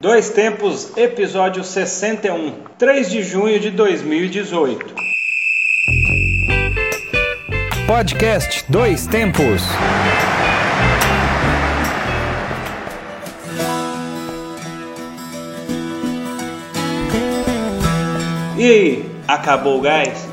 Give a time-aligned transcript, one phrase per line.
[0.00, 4.94] Dois Tempos, episódio 61, 3 de junho de 2018.
[7.84, 9.60] Podcast Dois Tempos.
[18.56, 20.28] E aí, acabou o gás?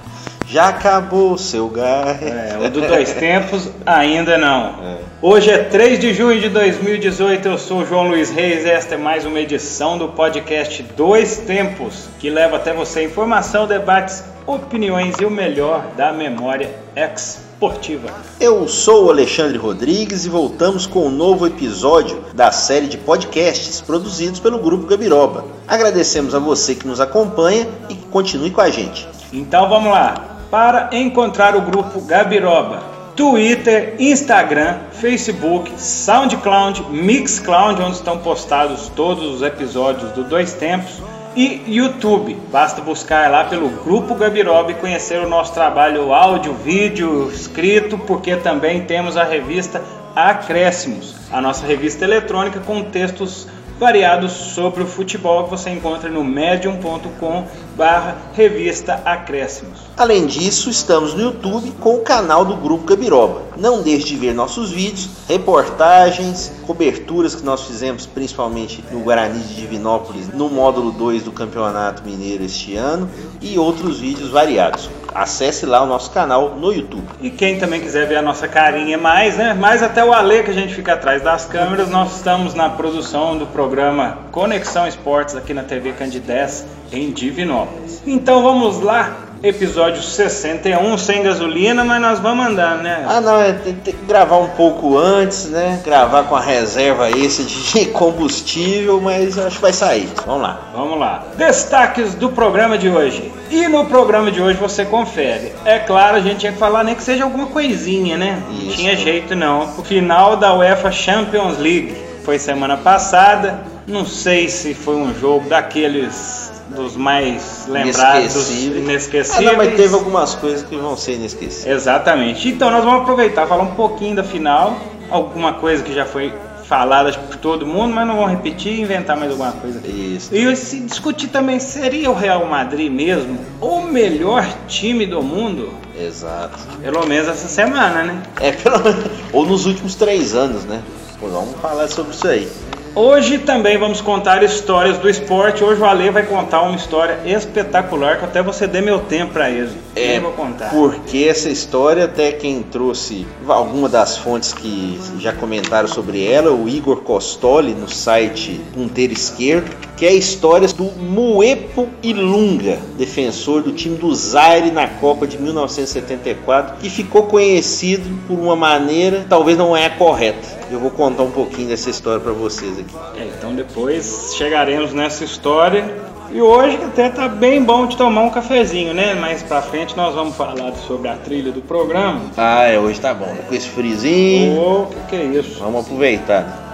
[0.50, 2.22] Já acabou o seu gás.
[2.22, 4.82] É, o do Dois Tempos ainda não.
[4.82, 4.98] É.
[5.20, 8.94] Hoje é 3 de junho de 2018, eu sou o João Luiz Reis e esta
[8.94, 15.16] é mais uma edição do podcast Dois Tempos, que leva até você informação, debates, opiniões
[15.20, 18.08] e o melhor da memória esportiva.
[18.40, 23.82] Eu sou o Alexandre Rodrigues e voltamos com um novo episódio da série de podcasts
[23.82, 25.44] produzidos pelo Grupo Gabiroba.
[25.66, 29.06] Agradecemos a você que nos acompanha e que continue com a gente.
[29.30, 30.27] Então vamos lá.
[30.50, 32.82] Para encontrar o grupo Gabiroba,
[33.14, 41.02] Twitter, Instagram, Facebook, SoundCloud, Mixcloud, onde estão postados todos os episódios do Dois Tempos,
[41.38, 42.36] e YouTube.
[42.50, 48.36] Basta buscar lá pelo Grupo Gabiroba e conhecer o nosso trabalho áudio, vídeo, escrito, porque
[48.36, 49.80] também temos a revista
[50.16, 53.46] Acréscimos, a nossa revista eletrônica com textos
[53.78, 59.80] variados sobre o futebol que você encontra no medium.com barra revista Acréscimos.
[59.96, 63.42] Além disso, estamos no YouTube com o canal do Grupo Gabiroba.
[63.56, 69.54] Não deixe de ver nossos vídeos, reportagens, coberturas que nós fizemos principalmente no Guarani de
[69.54, 73.08] Divinópolis, no módulo 2 do Campeonato Mineiro este ano
[73.40, 74.90] e outros vídeos variados.
[75.18, 77.02] Acesse lá o nosso canal no YouTube.
[77.20, 79.52] E quem também quiser ver a nossa carinha mais, né?
[79.52, 83.36] Mais até o Ale que a gente fica atrás das câmeras, nós estamos na produção
[83.36, 88.00] do programa Conexão Esportes aqui na TV Candidez em Divinópolis.
[88.06, 93.04] Então vamos lá, episódio 61 sem gasolina, mas nós vamos andar, né?
[93.08, 95.80] Ah, não, é, tem, tem que gravar um pouco antes, né?
[95.84, 100.08] Gravar com a reserva esse de combustível, mas acho que vai sair.
[100.24, 100.60] Vamos lá.
[100.72, 101.24] Vamos lá.
[101.36, 103.32] Destaques do programa de hoje.
[103.50, 105.52] E no programa de hoje você confere.
[105.64, 108.42] É claro, a gente tinha que falar nem que seja alguma coisinha, né?
[108.48, 108.76] Não Isso.
[108.76, 109.62] tinha jeito não.
[109.78, 113.60] O final da UEFA Champions League foi semana passada.
[113.86, 118.76] Não sei se foi um jogo daqueles dos mais lembrados, Inesquecível.
[118.76, 119.46] Ah, inesquecíveis.
[119.50, 121.66] não, mas teve algumas coisas que vão ser inesquecíveis.
[121.76, 122.48] Exatamente.
[122.48, 124.76] Então nós vamos aproveitar falar um pouquinho da final,
[125.10, 126.32] alguma coisa que já foi
[126.68, 129.80] falada por todo mundo, mas não vamos repetir e inventar mais alguma coisa.
[129.88, 130.34] Isso.
[130.34, 135.72] E se discutir também, seria o Real Madrid mesmo o melhor time do mundo?
[135.98, 136.58] Exato.
[136.82, 138.22] Pelo menos essa semana, né?
[138.38, 139.04] É, pelo menos.
[139.32, 140.82] Ou nos últimos três anos, né?
[141.18, 142.48] Pô, vamos falar sobre isso aí.
[142.94, 145.64] Hoje também vamos contar histórias do esporte.
[145.64, 149.48] Hoje o Ale vai contar uma história espetacular que até você dê meu tempo pra
[149.48, 149.72] ele.
[149.98, 150.66] Eu vou contar.
[150.66, 156.50] É, porque essa história, até quem trouxe alguma das fontes que já comentaram sobre ela,
[156.50, 163.62] o Igor Costoli, no site Punteiro Esquerdo, que é a história do Muepo Ilunga, defensor
[163.62, 169.56] do time do Zaire na Copa de 1974, que ficou conhecido por uma maneira talvez
[169.58, 170.58] não é a correta.
[170.70, 172.94] Eu vou contar um pouquinho dessa história para vocês aqui.
[173.16, 176.07] É, então depois chegaremos nessa história.
[176.30, 179.14] E hoje até tá bem bom de tomar um cafezinho, né?
[179.14, 182.20] Mais pra frente nós vamos falar sobre a trilha do programa.
[182.36, 183.40] Ah, é, hoje tá bom, né?
[183.48, 184.60] Com esse friozinho.
[184.60, 185.58] Ô, que que é isso?
[185.58, 186.66] Vamos aproveitar.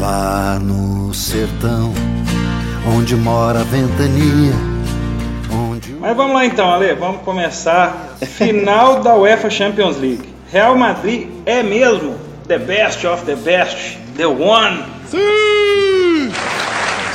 [0.00, 1.92] Lá no sertão,
[2.96, 4.67] onde mora a ventania, o
[6.00, 8.16] Mas vamos lá então, Ale, vamos começar.
[8.22, 10.28] Final da UEFA Champions League.
[10.50, 12.14] Real Madrid é mesmo
[12.46, 14.84] the best of the best, the one,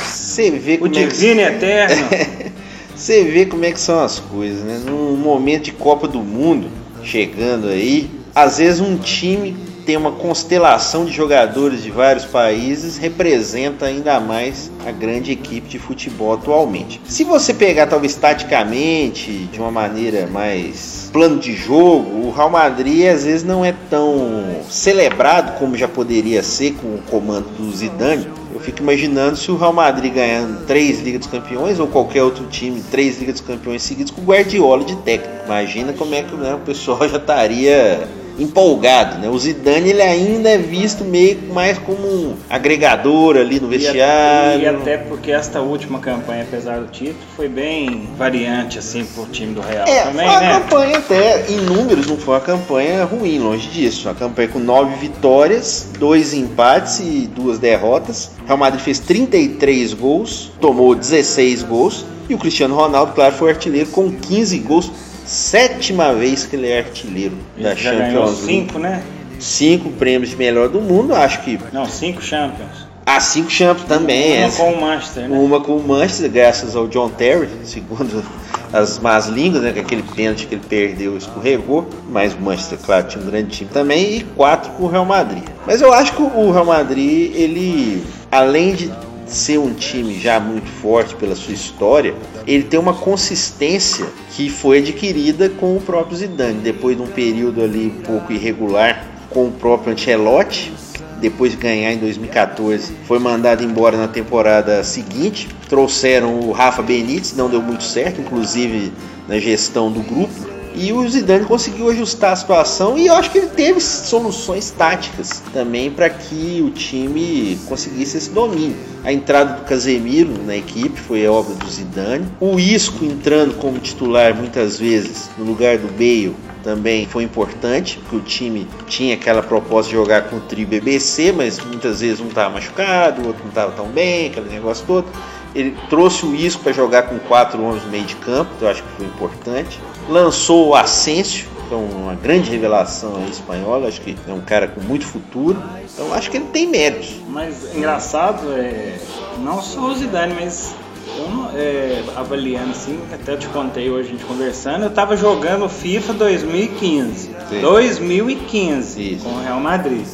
[0.06, 1.06] Você vê o como é que...
[1.06, 2.08] divino eterno.
[2.94, 4.80] Você vê como é que são as coisas, né?
[4.84, 6.68] Num momento de Copa do Mundo
[7.02, 13.86] chegando aí, às vezes um time tem uma constelação de jogadores de vários países, representa
[13.86, 17.00] ainda mais a grande equipe de futebol atualmente.
[17.04, 23.06] Se você pegar talvez taticamente, de uma maneira mais plano de jogo, o Real Madrid
[23.06, 28.26] às vezes não é tão celebrado como já poderia ser com o comando do Zidane.
[28.52, 32.46] Eu fico imaginando se o Real Madrid ganhando três Ligas dos Campeões ou qualquer outro
[32.46, 35.44] time três Ligas dos Campeões seguidos com o Guardiola de técnico.
[35.44, 38.08] Imagina como é que né, o pessoal já estaria
[38.38, 39.28] empolgado, né?
[39.28, 43.78] O Zidane ele ainda é visto meio mais como um agregador ali no E a-
[43.78, 44.62] vestiário.
[44.62, 49.54] E até porque esta última campanha, apesar do título, foi bem variante assim pro time
[49.54, 50.60] do Real É, também, foi né?
[50.60, 54.08] campanha até, em números, não foi uma campanha ruim, longe disso.
[54.08, 58.30] Uma campanha com nove vitórias, dois empates e duas derrotas.
[58.42, 62.04] O Real Madrid fez 33 gols, tomou 16 gols.
[62.28, 64.90] E o Cristiano Ronaldo, claro, foi artilheiro com 15 gols.
[65.34, 68.60] Sétima vez que ele é artilheiro da Já ganhou Champions League.
[68.62, 69.02] cinco, né?
[69.40, 71.58] Cinco prêmios de melhor do mundo, acho que.
[71.72, 72.86] Não, cinco Champions.
[73.04, 74.38] Ah, cinco Champions também.
[74.38, 74.62] Uma essa.
[74.62, 75.36] com o Manchester, né?
[75.36, 78.24] Uma com o Manchester, graças ao John Terry, segundo
[78.72, 79.72] as más línguas, né?
[79.72, 81.88] Que aquele pênalti que ele perdeu escorregou.
[82.08, 84.18] Mas o Manchester, claro, tinha um grande time também.
[84.18, 85.42] E quatro com o Real Madrid.
[85.66, 88.88] Mas eu acho que o Real Madrid, ele, além de
[89.34, 92.14] ser um time já muito forte pela sua história,
[92.46, 96.60] ele tem uma consistência que foi adquirida com o próprio Zidane.
[96.60, 100.72] Depois de um período ali um pouco irregular com o próprio Ancelotti,
[101.20, 105.48] depois de ganhar em 2014, foi mandado embora na temporada seguinte.
[105.68, 108.92] Trouxeram o Rafa Benítez, não deu muito certo, inclusive
[109.26, 110.34] na gestão do grupo.
[110.74, 115.42] E o Zidane conseguiu ajustar a situação e eu acho que ele teve soluções táticas
[115.52, 118.76] também para que o time conseguisse esse domínio.
[119.04, 122.26] A entrada do Casemiro na equipe foi obra do Zidane.
[122.40, 126.34] O Isco entrando como titular muitas vezes no lugar do Bale
[126.64, 131.30] também foi importante, porque o time tinha aquela proposta de jogar com o trio BBC,
[131.30, 135.06] mas muitas vezes um estava machucado, o outro não estava tão bem, aquele negócio todo.
[135.54, 138.68] Ele trouxe o Isco para jogar com quatro homens no meio de campo, que eu
[138.68, 139.78] acho que foi importante.
[140.08, 144.80] Lançou o Asensio, que é uma grande revelação espanhola, acho que é um cara com
[144.80, 145.62] muito futuro.
[145.92, 147.14] Então acho que ele tem méritos.
[147.28, 148.98] Mas engraçado é.
[149.38, 150.74] Não só o Zidane, mas
[151.16, 155.68] eu não, é, avaliando assim, até te contei hoje a gente conversando, eu tava jogando
[155.68, 157.30] FIFA 2015.
[157.48, 157.60] Sim.
[157.60, 159.24] 2015 Isso.
[159.24, 160.04] com o Real Madrid.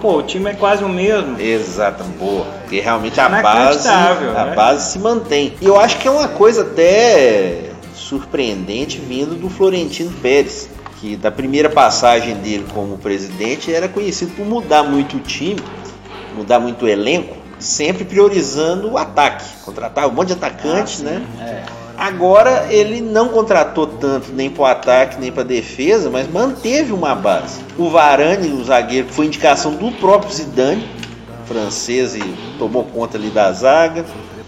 [0.00, 1.38] Pô, o time é quase o mesmo.
[1.40, 2.44] Exato, boa.
[2.62, 4.54] Porque realmente a base, a né?
[4.54, 5.54] base se mantém.
[5.60, 7.69] E eu acho que é uma coisa até
[8.10, 10.68] surpreendente vindo do Florentino Pérez,
[11.00, 15.60] que da primeira passagem dele como presidente era conhecido por mudar muito o time,
[16.36, 19.44] mudar muito o elenco, sempre priorizando o ataque.
[19.64, 21.24] Contratava um monte de atacantes, né?
[21.40, 21.62] É.
[21.96, 27.14] Agora ele não contratou tanto nem para o ataque nem para defesa, mas manteve uma
[27.14, 27.60] base.
[27.78, 30.88] O Varane, o zagueiro, foi indicação do próprio Zidane,
[31.44, 32.22] francês, e
[32.58, 34.04] tomou conta ali da zaga.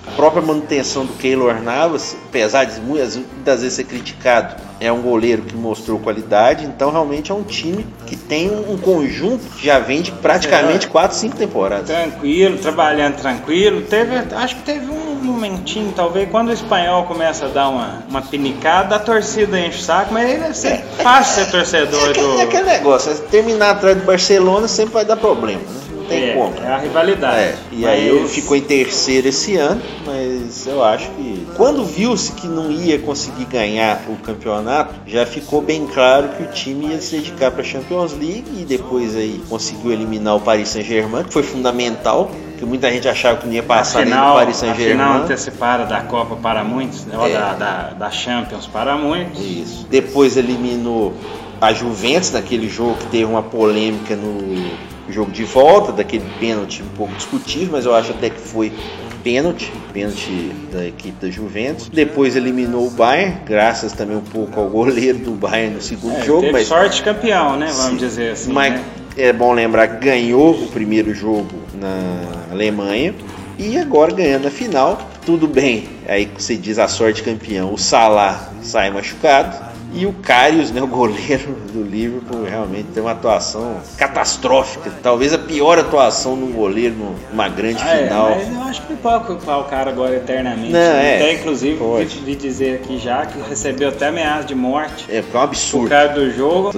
[0.07, 5.01] A própria manutenção do Keylor Navas, apesar de muitas, muitas vezes ser criticado, é um
[5.01, 6.65] goleiro que mostrou qualidade.
[6.65, 11.17] Então realmente é um time que tem um conjunto que já vem de praticamente 4,
[11.17, 11.87] 5 temporadas.
[11.87, 13.83] Tranquilo, trabalhando tranquilo.
[13.83, 18.23] Teve, acho que teve um momentinho, talvez, quando o espanhol começa a dar uma, uma
[18.23, 22.27] pinicada, a torcida enche o saco, mas ele é ser fácil ser torcedor É aquele,
[22.27, 22.41] do.
[22.41, 25.82] é aquele negócio, é terminar atrás do Barcelona sempre vai dar problema, né?
[26.13, 26.55] Tem é, como.
[26.63, 27.37] é a rivalidade.
[27.39, 32.33] É, e aí Mas- ficou em terceiro esse ano, mas eu acho que quando viu-se
[32.33, 37.01] que não ia conseguir ganhar o campeonato, já ficou bem claro que o time ia
[37.01, 41.33] se dedicar para a Champions League e depois aí conseguiu eliminar o Paris Saint-Germain, que
[41.33, 44.77] foi fundamental, porque muita gente achava que não ia passar nem do Afinal, Paris afinal
[44.77, 45.23] Saint-Germain.
[45.25, 47.33] antecipada da Copa para muitos, né, É.
[47.33, 49.41] da, da, da Champions para muitos.
[49.41, 49.87] Isso.
[49.91, 51.13] Depois eliminou
[51.61, 54.71] a Juventus naquele jogo que teve uma polêmica no
[55.13, 58.73] jogo de volta, daquele pênalti um pouco discutível, mas eu acho até que foi
[59.23, 61.89] pênalti, pênalti da equipe da Juventus.
[61.89, 66.23] Depois eliminou o Bayern, graças também um pouco ao goleiro do Bayern no segundo É,
[66.25, 67.67] jogo, teve mas sorte campeão, né?
[67.67, 67.97] Vamos Sim.
[67.97, 68.53] dizer assim.
[68.53, 68.85] mas né?
[69.17, 73.15] é bom lembrar que ganhou o primeiro jogo na Alemanha
[73.59, 75.09] e agora ganhando a final.
[75.25, 77.73] Tudo bem, aí você diz a sorte campeão.
[77.73, 83.13] O Salah sai machucado e o Karius, né, o goleiro do Liverpool, realmente tem uma
[83.13, 84.91] atuação catastrófica.
[85.03, 86.95] Talvez a pior atuação de um goleiro
[87.31, 88.31] numa grande Ah, é, final.
[88.31, 90.73] mas eu acho que não pode culpar o cara agora eternamente.
[90.73, 92.19] Não, é, Até inclusive pode.
[92.21, 95.49] vi dizer aqui já que recebeu até ameaça de morte É, porque é um por
[95.49, 95.89] absurdo.
[95.91, 96.73] causa do jogo.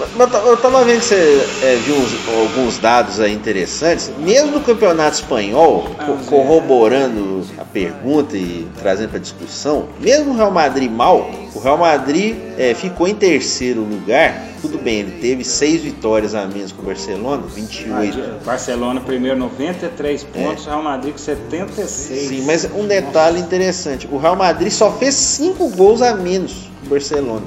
[0.47, 4.11] Eu tava vendo que você é, viu uns- alguns dados aí interessantes.
[4.19, 10.51] Mesmo no campeonato espanhol, Ah, corroborando a pergunta e trazendo para discussão, mesmo o Real
[10.51, 14.49] Madrid mal, o Real Madrid é, ficou em terceiro lugar.
[14.61, 18.45] Tudo bem, ele teve seis vitórias a menos que o Barcelona, 28.
[18.45, 22.11] Barcelona primeiro 93 pontos, Real Madrid com 76.
[22.11, 22.29] É.
[22.29, 26.87] Sim, mas um detalhe interessante: o Real Madrid só fez cinco gols a menos que
[26.87, 27.47] o Barcelona.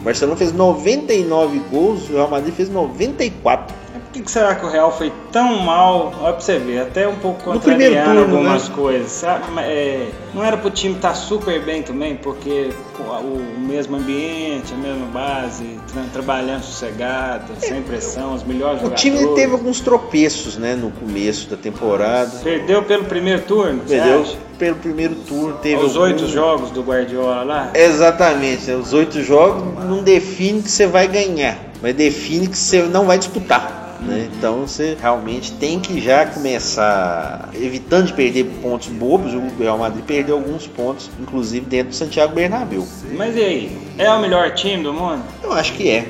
[0.00, 3.83] O Barcelona fez 99 gols, o Real Madrid fez 94.
[4.14, 6.14] Que, que será que o Real foi tão mal?
[6.20, 8.74] Olha pra você ver, até um pouco contrariando algumas né?
[8.76, 9.10] coisas.
[9.10, 9.50] Sabe?
[9.50, 14.76] Mas, é, não era pro time estar super bem também, porque o mesmo ambiente, a
[14.76, 18.86] mesma base, tra- trabalhando sossegado, sem pressão, os melhores É.
[18.86, 19.00] O jogadores.
[19.00, 22.38] time teve alguns tropeços, né, no começo da temporada.
[22.44, 23.82] Perdeu pelo primeiro turno?
[23.88, 24.24] Perdeu
[24.56, 27.70] pelo primeiro turno, teve Os oito jogos do Guardiola lá?
[27.74, 33.06] Exatamente, os oito jogos não define que você vai ganhar, mas define que você não
[33.06, 33.82] vai disputar.
[34.06, 34.28] Né?
[34.36, 39.32] Então você realmente tem que já começar evitando de perder pontos bobos.
[39.34, 42.86] O Real Madrid perdeu alguns pontos, inclusive dentro do Santiago Bernabéu.
[43.16, 43.78] Mas e aí?
[43.98, 45.22] É o melhor time do mundo?
[45.42, 46.06] Eu acho que é.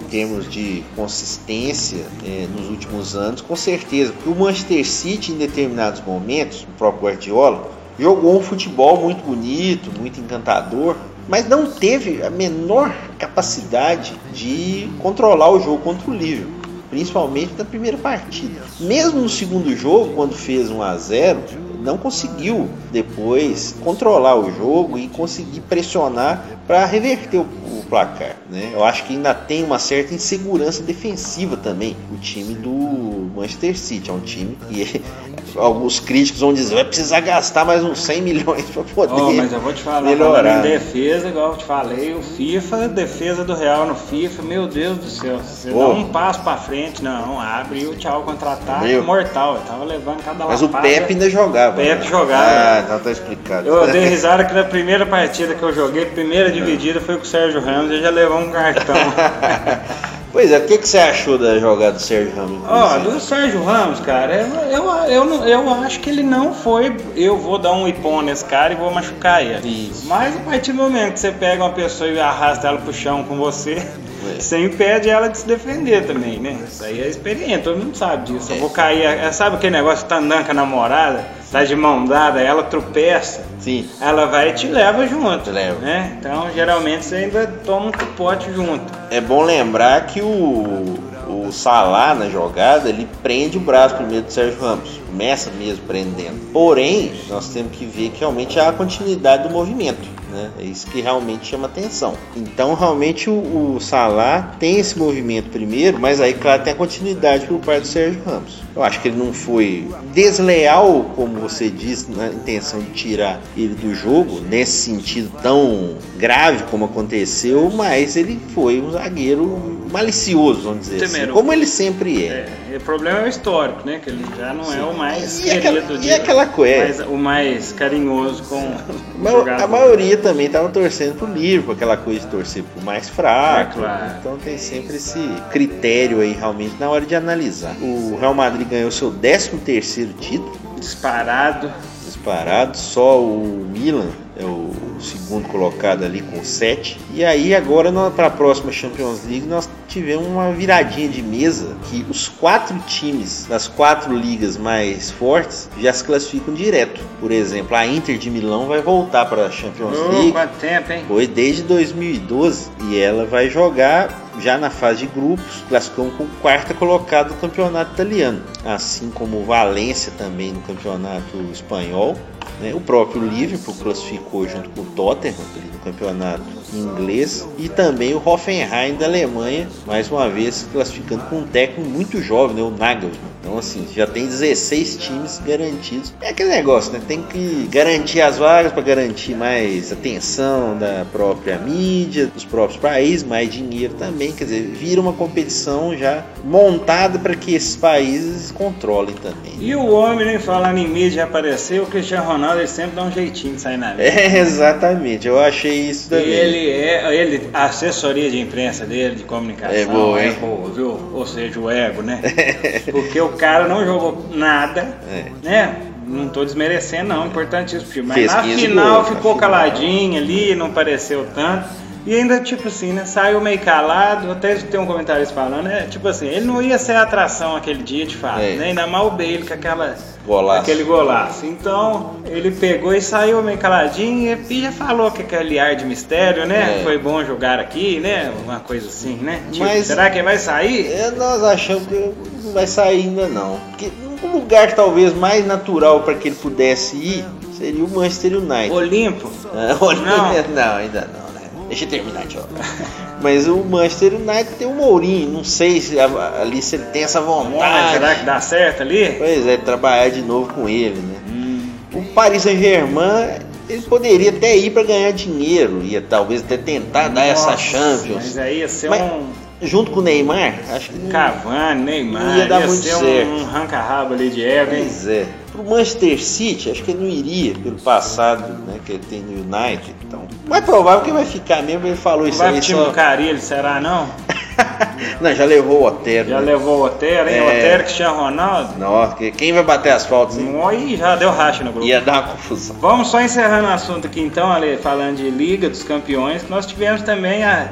[0.00, 4.12] Em termos de consistência é, nos últimos anos, com certeza.
[4.12, 9.90] Porque o Manchester City, em determinados momentos, o próprio Guardiola, jogou um futebol muito bonito,
[9.98, 10.96] muito encantador,
[11.28, 16.55] mas não teve a menor capacidade de controlar o jogo contra o Liverpool,
[16.90, 18.62] principalmente na primeira partida.
[18.80, 21.40] Mesmo no segundo jogo, quando fez 1 a 0,
[21.80, 28.36] não conseguiu depois controlar o jogo e conseguir pressionar para reverter o, o placar.
[28.50, 28.70] Né?
[28.72, 34.10] Eu acho que ainda tem uma certa insegurança defensiva também o time do Manchester City.
[34.10, 35.02] É um time que
[35.56, 39.52] alguns críticos vão dizer vai precisar gastar mais uns 100 milhões para poder oh, mas
[39.52, 40.58] eu vou te falar, melhorar.
[40.58, 44.98] Em defesa, igual eu te falei, o FIFA, defesa do Real no FIFA, meu Deus
[44.98, 45.38] do céu.
[45.38, 45.78] Você oh.
[45.78, 49.56] dá um passo para frente, não, abre e o tchau contra-ataque mortal.
[49.56, 51.74] Eu tava levando cada Mas o Pepe ainda jogava.
[51.74, 52.10] O Pepe né?
[52.10, 52.44] jogava.
[52.44, 53.68] Ah, então tá explicado.
[53.68, 57.26] Eu dei risada que na primeira partida que eu joguei, primeira dividida foi com o
[57.26, 58.96] Sérgio Ramos, ele já levou um cartão.
[60.36, 62.60] Pois é, o que, que você achou da jogada do Sérgio Ramos?
[62.68, 66.94] Ó, oh, do Sérgio Ramos, cara, eu, eu, eu, eu, acho que ele não foi.
[67.14, 69.90] Eu vou dar um ipom nesse cara e vou machucar ele.
[69.90, 70.06] Isso.
[70.06, 73.24] Mas a partir do momento que você pega uma pessoa e arrasta ela pro chão
[73.24, 73.82] com você,
[74.30, 74.40] é.
[74.40, 76.58] você impede ela de se defender também, né?
[76.66, 78.52] Isso aí é experiente, todo mundo sabe disso.
[78.52, 78.56] É.
[78.56, 79.02] Eu vou cair.
[79.02, 81.36] É, sabe aquele negócio de tá andando com a namorada?
[81.50, 83.88] tá de mão dada, ela tropeça, Sim.
[84.00, 85.50] ela vai e te leva junto.
[85.50, 85.78] Leva.
[85.78, 86.16] Né?
[86.18, 88.84] Então, geralmente, você ainda toma um capote junto.
[89.10, 94.32] É bom lembrar que o, o Salah na jogada, ele prende o braço primeiro do
[94.32, 95.00] Sérgio Ramos.
[95.06, 96.52] Começa mesmo prendendo.
[96.52, 100.15] Porém, nós temos que ver que realmente há a continuidade do movimento.
[100.30, 100.50] Né?
[100.58, 102.14] É isso que realmente chama atenção.
[102.34, 107.46] Então, realmente, o, o Salah tem esse movimento primeiro, mas aí, claro, tem a continuidade
[107.46, 108.62] por parte do Sérgio Ramos.
[108.74, 113.74] Eu acho que ele não foi desleal, como você disse, na intenção de tirar ele
[113.74, 120.88] do jogo, nesse sentido tão grave como aconteceu, mas ele foi um zagueiro malicioso, vamos
[120.88, 122.48] dizer assim, como ele sempre é.
[122.72, 122.76] é.
[122.76, 123.98] O problema é o histórico, né?
[124.02, 124.78] Que ele já não Sim.
[124.78, 127.06] é o mais e querido aquela, de, e aquela coisa.
[127.06, 132.26] o mais carinhoso com a, a maioria também estava torcendo pro livro, aquela coisa de
[132.26, 133.80] torcer pro mais fraco.
[133.80, 134.14] É, claro.
[134.20, 135.20] Então tem sempre esse
[135.50, 137.76] critério aí realmente na hora de analisar.
[137.80, 140.58] O Real Madrid ganhou seu 13 terceiro título.
[140.78, 141.72] Disparado.
[142.04, 142.76] Disparado.
[142.76, 146.98] Só o Milan é o segundo colocado ali com 7.
[147.14, 152.04] E aí agora para a próxima Champions League nós tivemos uma viradinha de mesa que
[152.08, 157.00] os quatro times das quatro ligas mais fortes já se classificam direto.
[157.20, 160.32] Por exemplo, a Inter de Milão vai voltar para a Champions oh, League.
[160.32, 161.04] Quanto tempo, hein?
[161.08, 166.74] Foi desde 2012 e ela vai jogar já na fase de grupos, classificou com quarta
[166.74, 172.16] colocado no campeonato italiano, assim como o Valência também no campeonato espanhol.
[172.60, 172.74] Né?
[172.74, 175.36] O próprio Liverpool classificou junto com o Tottenham
[175.72, 181.46] no campeonato inglês e também o Hoffenheim da Alemanha, mais uma vez classificando com um
[181.46, 182.62] técnico muito jovem, né?
[182.62, 183.36] o Nagelsmann.
[183.46, 186.12] Então, assim, já tem 16 times garantidos.
[186.20, 187.00] É aquele negócio, né?
[187.06, 193.22] Tem que garantir as vagas para garantir mais atenção da própria mídia, dos próprios países,
[193.22, 194.32] mais dinheiro também.
[194.32, 199.54] Quer dizer, vira uma competição já montada para que esses países controlem também.
[199.60, 203.12] E o homem, nem falando em mídia, apareceu, o Cristiano Ronaldo ele sempre dá um
[203.12, 204.08] jeitinho de sair na mídia.
[204.08, 205.28] É, exatamente.
[205.28, 206.26] Eu achei isso também.
[206.26, 211.10] Ele é, ele, a assessoria de imprensa dele, de comunicação, é boa, é boa viu?
[211.12, 212.20] Ou seja, o ego, né?
[212.90, 215.26] Porque o cara não jogou nada, é.
[215.42, 215.76] né?
[216.06, 220.70] Não tô desmerecendo, não, importante isso, mas Fez na final ficou na caladinho ali, não
[220.70, 221.68] pareceu tanto.
[222.06, 223.04] E ainda, tipo assim, né?
[223.04, 225.88] Saiu meio calado, até tem um comentário falando, né?
[225.90, 228.54] Tipo assim, ele não ia ser atração aquele dia, de fato, é.
[228.54, 228.66] né?
[228.66, 230.60] Ainda mal o Bale com aquela, golaço.
[230.60, 231.46] aquele golaço.
[231.46, 236.46] Então, ele pegou e saiu meio caladinho e já falou que aquele ar de mistério,
[236.46, 236.78] né?
[236.80, 236.84] É.
[236.84, 238.32] Foi bom jogar aqui, né?
[238.44, 239.42] Uma coisa assim, né?
[239.50, 240.86] Tipo, Mas, será que vai sair?
[240.92, 242.12] É, nós achamos que
[242.44, 243.58] não vai sair ainda não.
[243.70, 243.90] Porque
[244.22, 247.24] um lugar talvez mais natural para que ele pudesse ir
[247.58, 248.70] seria o Manchester United.
[248.70, 249.28] Olimpo?
[249.80, 250.54] Olimpo não.
[250.54, 251.25] não, ainda não.
[251.68, 252.42] Deixa eu terminar ó.
[253.22, 257.20] Mas o Manchester United tem o Mourinho, não sei se ali se ele tem essa
[257.20, 257.94] vontade.
[257.94, 259.14] será que dá certo ali?
[259.18, 261.16] Pois é, trabalhar de novo com ele, né?
[261.28, 261.68] Hum.
[261.94, 267.14] O Paris Saint-Germain, ele poderia até ir para ganhar dinheiro, ia talvez até tentar Nossa,
[267.14, 268.24] dar essa Champions.
[268.24, 272.46] Mas aí ia ser mas, um junto com o Neymar, acho que Cavani, Neymar, ia
[272.46, 273.28] dar ia muito ser certo.
[273.28, 274.84] um, um ranca-rabo ali de ego, hein?
[274.84, 275.26] Pois é.
[275.56, 279.32] Pro Manchester City, acho que ele não iria pelo passado, né, que ele tem no
[279.42, 280.22] United, então.
[280.46, 282.84] Mais provável que vai ficar mesmo, ele falou não isso vai aí pro time só...
[282.86, 284.08] do Carilho, será não?
[285.20, 286.28] Não, já levou o Otero.
[286.30, 286.52] Já né?
[286.52, 287.36] levou o Otero, hein?
[287.36, 287.42] É.
[287.42, 288.78] O Otero, Cristiano Ronaldo.
[288.78, 290.38] Nossa, que- quem vai bater as faltas?
[290.38, 290.54] hein?
[290.54, 291.86] Oi, já deu racha no grupo.
[291.86, 292.76] Ia dar uma confusão.
[292.80, 297.02] Vamos só encerrando o assunto aqui então, Ale, falando de Liga dos Campeões, nós tivemos
[297.02, 297.68] também a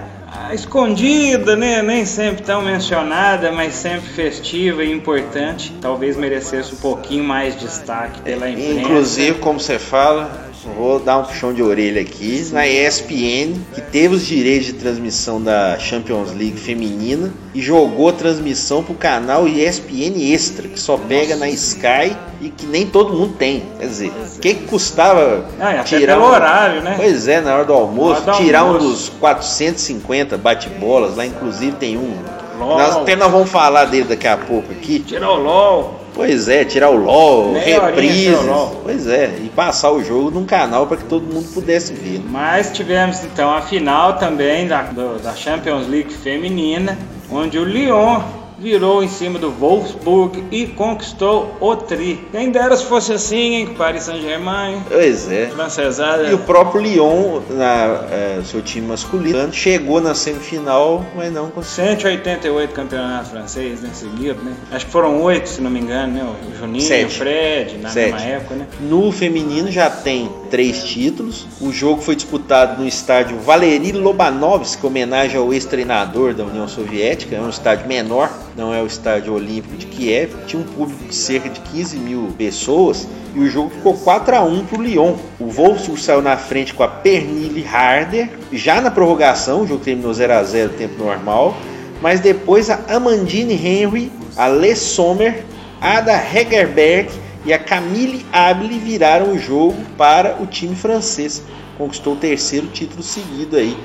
[0.52, 1.82] escondida, né?
[1.82, 5.72] Nem sempre tão mencionada, mas sempre festiva e importante.
[5.80, 8.80] Talvez merecesse um pouquinho mais destaque pela imprensa.
[8.80, 12.46] Inclusive, como você fala, vou dar um puxão de orelha aqui.
[12.52, 18.12] Na ESPN, que teve os direitos de transmissão da Champions League feminina e jogou a
[18.12, 23.34] transmissão pro canal ESPN Extra, que só pega na Sky e que nem todo mundo
[23.38, 23.62] tem.
[23.78, 26.94] Quer dizer, o que, que custava Ah, tirar um- horário, né?
[26.96, 28.86] Pois é, na hora do almoço, hora do tirar um almoço.
[28.88, 32.14] dos 450 bate-bolas, lá inclusive tem um.
[32.58, 32.78] LOL.
[32.78, 35.00] Nós, até nós vamos falar dele daqui a pouco aqui.
[35.00, 36.03] Tirou o LOL.
[36.14, 38.38] Pois é, tirar o LOL, Meia reprises.
[38.38, 38.80] o LOL.
[38.84, 42.22] Pois é, e passar o jogo num canal para que todo mundo pudesse ver.
[42.30, 46.96] Mas tivemos então a final também da, do- da Champions League feminina,
[47.30, 48.20] onde o Lyon
[48.58, 52.26] virou em cima do Wolfsburg e conquistou o tri.
[52.30, 53.74] Quem dera se fosse assim, hein?
[53.76, 55.46] Paris Saint-Germain, Pois é.
[55.48, 56.24] francesada.
[56.28, 61.92] E o próprio Lyon, na, é, seu time masculino, chegou na semifinal, mas não conseguiu.
[61.92, 63.90] 188 campeonatos franceses, né?
[63.92, 64.54] Seguido, né?
[64.70, 66.24] Acho que foram oito, se não me engano, né?
[66.52, 67.06] O Juninho, Sete.
[67.06, 68.12] o Fred, na Sete.
[68.12, 68.66] mesma época, né?
[68.80, 71.48] No feminino já tem três títulos.
[71.60, 77.34] O jogo foi disputado no estádio Valery Lobanovsky, homenagem ao ex-treinador da União Soviética.
[77.34, 80.32] É um estádio menor, não é o estádio olímpico de Kiev.
[80.46, 84.44] Tinha um público de cerca de 15 mil pessoas e o jogo ficou 4 a
[84.44, 85.16] 1 para o Lyon.
[85.40, 88.28] O Wolfsburg saiu na frente com a Pernille Harder.
[88.52, 91.56] Já na prorrogação, o jogo terminou 0 a 0 tempo normal.
[92.00, 95.44] Mas depois a Amandine Henry, a Les Sommer,
[95.80, 101.42] Ada Hegerberg e a Camille Abile viraram o jogo para o time francês.
[101.76, 103.76] Conquistou o terceiro título seguido aí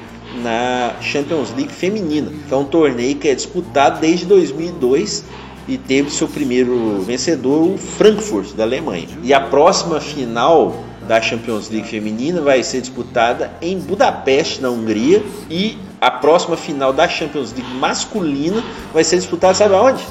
[0.43, 2.31] na Champions League feminina.
[2.47, 5.25] Que é um torneio que é disputado desde 2002
[5.67, 9.07] e teve seu primeiro vencedor o Frankfurt da Alemanha.
[9.23, 15.23] E a próxima final da Champions League feminina vai ser disputada em Budapeste, na Hungria,
[15.49, 18.63] e a próxima final da Champions League masculina
[18.93, 20.03] vai ser disputada sabe aonde?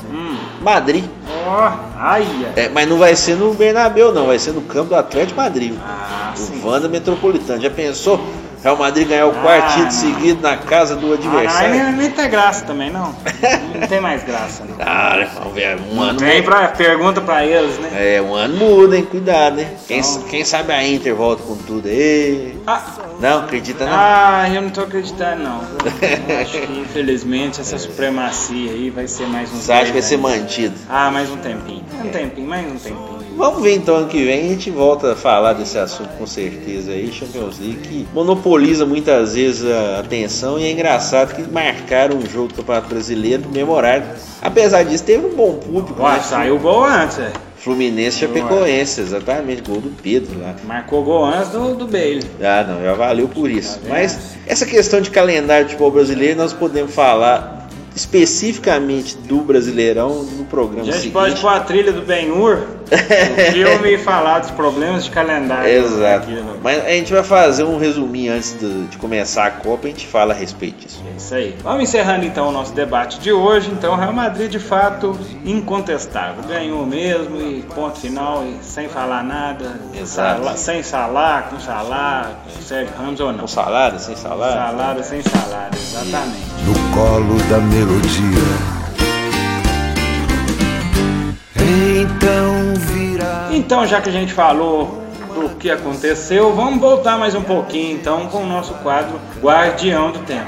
[0.60, 1.04] Madrid.
[1.46, 2.26] Ó, ai.
[2.56, 5.74] É, mas não vai ser no Bernabéu, não, vai ser no campo do Atlético Madrid.
[5.80, 6.60] Ah, sim.
[6.62, 7.60] o Wanda Metropolitano.
[7.60, 8.20] Já pensou?
[8.62, 9.90] Real Madrid ganhar o quarto Ah, título não.
[9.90, 11.70] seguido na casa do Ah, adversário.
[11.70, 13.14] nem, nem tem graça também, não.
[13.78, 14.76] Não tem mais graça, não.
[14.80, 16.42] Ah, vamos ver, um ano muda.
[16.42, 18.16] pra, pergunta pra eles, né?
[18.16, 19.04] É, um ano muda, hein?
[19.08, 19.68] Cuidado, hein?
[19.86, 20.22] Quem, Então.
[20.22, 22.58] quem sabe a Inter volta com tudo aí.
[22.66, 22.82] Ah,
[23.20, 23.92] Não, acredita não?
[23.94, 25.60] ah, eu não tô acreditando, não.
[26.28, 30.02] Eu acho que, infelizmente, essa supremacia aí vai ser mais um Você acha que vai
[30.02, 30.74] ser mantido?
[30.88, 31.84] Ah, mais um tempinho.
[32.04, 33.17] Um tempinho, mais um tempinho.
[33.38, 36.90] Vamos ver então ano que vem a gente volta a falar desse assunto com certeza
[36.90, 42.26] aí, Champions League, que monopoliza muitas vezes a atenção e é engraçado que marcaram um
[42.28, 44.08] jogo do Campeonato Brasileiro memorável.
[44.42, 46.02] Apesar disso, teve um bom público.
[46.02, 46.20] Ué, né?
[46.20, 47.30] saiu gol antes, é.
[47.58, 50.56] Fluminense Chapecoense, exatamente, gol do Pedro lá.
[50.64, 52.24] Marcou gol antes do, do Bale.
[52.42, 53.78] Ah, não, já valeu por isso.
[53.78, 53.88] Tá?
[53.88, 57.58] Mas essa questão de calendário de futebol brasileiro, nós podemos falar
[57.94, 61.12] especificamente do Brasileirão no programa A gente seguinte.
[61.12, 65.68] pode pôr a trilha do Ben-Hur, o filme e falar dos problemas de calendário.
[65.70, 66.24] Exato.
[66.24, 66.44] aqui, né?
[66.62, 70.06] Mas a gente vai fazer um resuminho antes de, de começar a Copa, a gente
[70.06, 71.02] fala a respeito disso.
[71.12, 71.56] É isso aí.
[71.62, 73.70] Vamos encerrando então o nosso debate de hoje.
[73.70, 76.42] Então, o Real Madrid de fato incontestável.
[76.48, 79.78] Ganhou mesmo e ponto final, e sem falar nada.
[79.94, 80.42] Exato.
[80.42, 83.40] Sala- sem salar, com salar, com Sérgio Ramos ou não.
[83.40, 84.54] Com salada, sem salada?
[84.54, 86.46] Salada sem salada, exatamente.
[86.64, 88.77] no colo da melodia.
[92.00, 93.48] Então virá.
[93.50, 95.02] Então, já que a gente falou
[95.34, 100.20] do que aconteceu, vamos voltar mais um pouquinho então com o nosso quadro Guardião do
[100.20, 100.46] Tempo.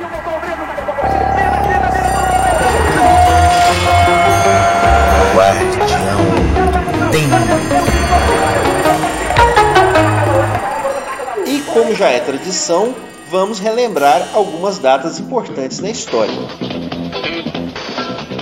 [11.47, 12.95] E como já é tradição,
[13.29, 17.00] vamos relembrar algumas datas importantes na história.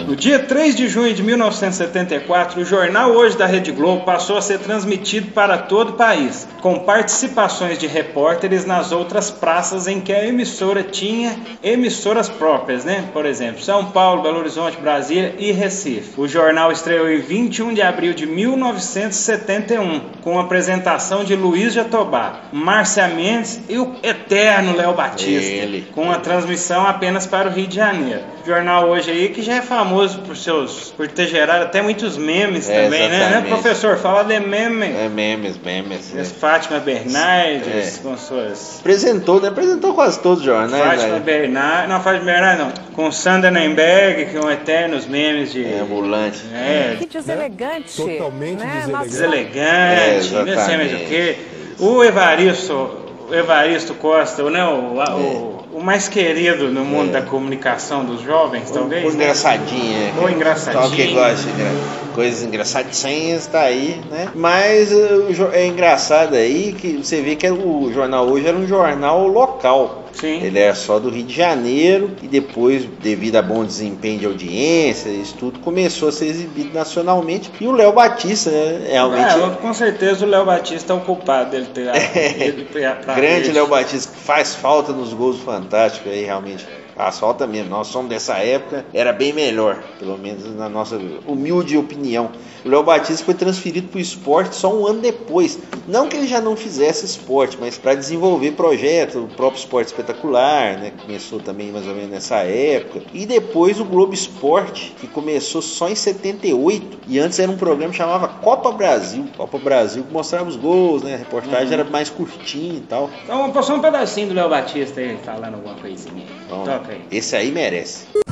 [0.09, 4.40] No dia 3 de junho de 1974, o jornal Hoje da Rede Globo passou a
[4.40, 10.11] ser transmitido para todo o país, com participações de repórteres nas outras praças em que
[10.11, 13.05] a emissora tinha emissoras próprias, né?
[13.12, 16.18] Por exemplo, São Paulo, Belo Horizonte, Brasília e Recife.
[16.18, 22.44] O jornal estreou em 21 de abril de 1971, com a apresentação de Luiz Jatobá,
[22.51, 25.87] Márcia Mendes e o eterno Léo Batista, Ele.
[25.94, 28.23] com a transmissão apenas para o Rio de Janeiro.
[28.42, 31.83] O jornal hoje aí que já é famoso famoso por seus por ter gerado até
[31.83, 33.41] muitos memes É, também, né?
[33.41, 33.45] né?
[33.49, 34.87] Professor, fala de meme.
[34.87, 36.15] É memes, memes.
[36.17, 36.35] As É.
[36.35, 38.03] Fátima Bernardes É.
[38.03, 39.49] com suas Apresentou, né?
[39.49, 40.83] Apresentou quase todos os jornais.
[41.01, 41.21] Fátima né?
[41.21, 45.81] Bernardes, não Fátima Bernardes não, com Sandra Nemberg, que é um eternos memes de É,
[45.81, 46.43] ambulante.
[46.55, 47.97] é, Que deselegante.
[47.97, 48.73] Totalmente né?
[48.77, 48.93] deselegante.
[48.93, 51.37] Nossa, É, deselegante, não sei mais o quê.
[51.81, 52.91] O Evaristo,
[53.31, 58.71] Evaristo Costa, né, o, a- o, o mais querido no mundo da comunicação dos jovens,
[58.71, 59.05] talvez.
[59.05, 59.14] O né?
[59.14, 60.25] engraçadinho, é.
[60.25, 60.83] O engraçadinho.
[60.85, 64.29] Só que gosta de coisas engraçadinhas, tá aí, né?
[64.35, 68.67] Mas o jo- é engraçado aí que você vê que o jornal hoje era um
[68.67, 70.05] jornal local.
[70.21, 70.41] Sim.
[70.43, 75.11] Ele era só do Rio de Janeiro e depois, devido a bom desempenho de audiência,
[75.11, 77.51] isso tudo começou a ser exibido nacionalmente.
[77.61, 79.39] E o Léo Batista, né, realmente.
[79.39, 81.89] É, com certeza o Léo Batista é o culpado dele ter
[82.49, 83.53] ido pra- pra Grande.
[83.53, 86.67] Léo Batista, que faz falta nos gols do Fantástico aí, realmente.
[86.97, 87.71] Faz falta mesmo.
[87.71, 92.31] Nós somos dessa época, era bem melhor, pelo menos na nossa humilde opinião.
[92.69, 95.59] O Léo Batista foi transferido para o esporte só um ano depois.
[95.87, 100.77] Não que ele já não fizesse esporte, mas para desenvolver projetos, o próprio esporte espetacular,
[100.77, 100.93] né?
[101.01, 103.01] Começou também mais ou menos nessa época.
[103.15, 106.99] E depois o Globo Esporte, que começou só em 78.
[107.09, 109.25] E antes era um programa que chamava Copa Brasil.
[109.35, 111.15] Copa Brasil que mostrava os gols, né?
[111.15, 113.09] A reportagem era mais curtinha e tal.
[113.25, 116.27] Então vamos passar um pedacinho do Léo Batista aí, falando alguma coisinha.
[116.51, 117.01] Bom, Toca aí.
[117.11, 118.28] esse aí merece.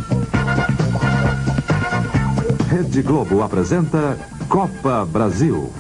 [2.77, 4.19] Rede Globo apresenta
[4.51, 5.73] Copa Brasil.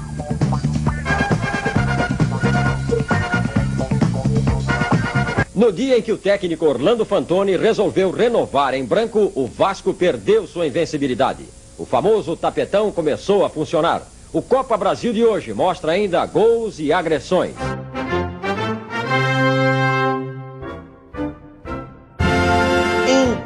[5.54, 10.46] No dia em que o técnico Orlando Fantoni resolveu renovar em branco, o Vasco perdeu
[10.46, 11.44] sua invencibilidade.
[11.76, 14.00] O famoso tapetão começou a funcionar.
[14.32, 17.52] O Copa Brasil de hoje mostra ainda gols e agressões.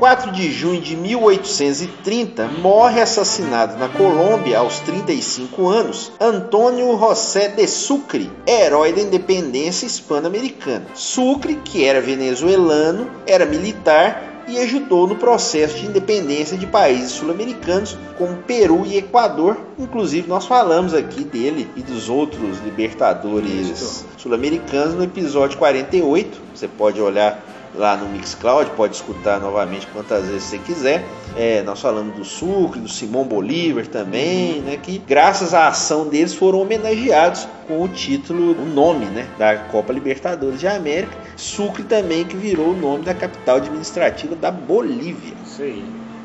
[0.01, 7.67] 4 de junho de 1830, morre assassinado na Colômbia aos 35 anos Antônio José de
[7.67, 10.87] Sucre, herói da independência hispano-americana.
[10.95, 17.99] Sucre, que era venezuelano, era militar e ajudou no processo de independência de países sul-americanos
[18.17, 19.59] como Peru e Equador.
[19.79, 26.41] Inclusive, nós falamos aqui dele e dos outros libertadores sul-americanos no episódio 48.
[26.55, 31.05] Você pode olhar lá no Mixcloud, pode escutar novamente quantas vezes você quiser.
[31.37, 36.35] É, nós falamos do Sucre, do Simão Bolívar também, né, que graças à ação deles
[36.35, 41.13] foram homenageados com o título, o nome né, da Copa Libertadores de América.
[41.37, 45.35] Sucre também que virou o nome da capital administrativa da Bolívia.
[45.47, 45.85] Isso aí.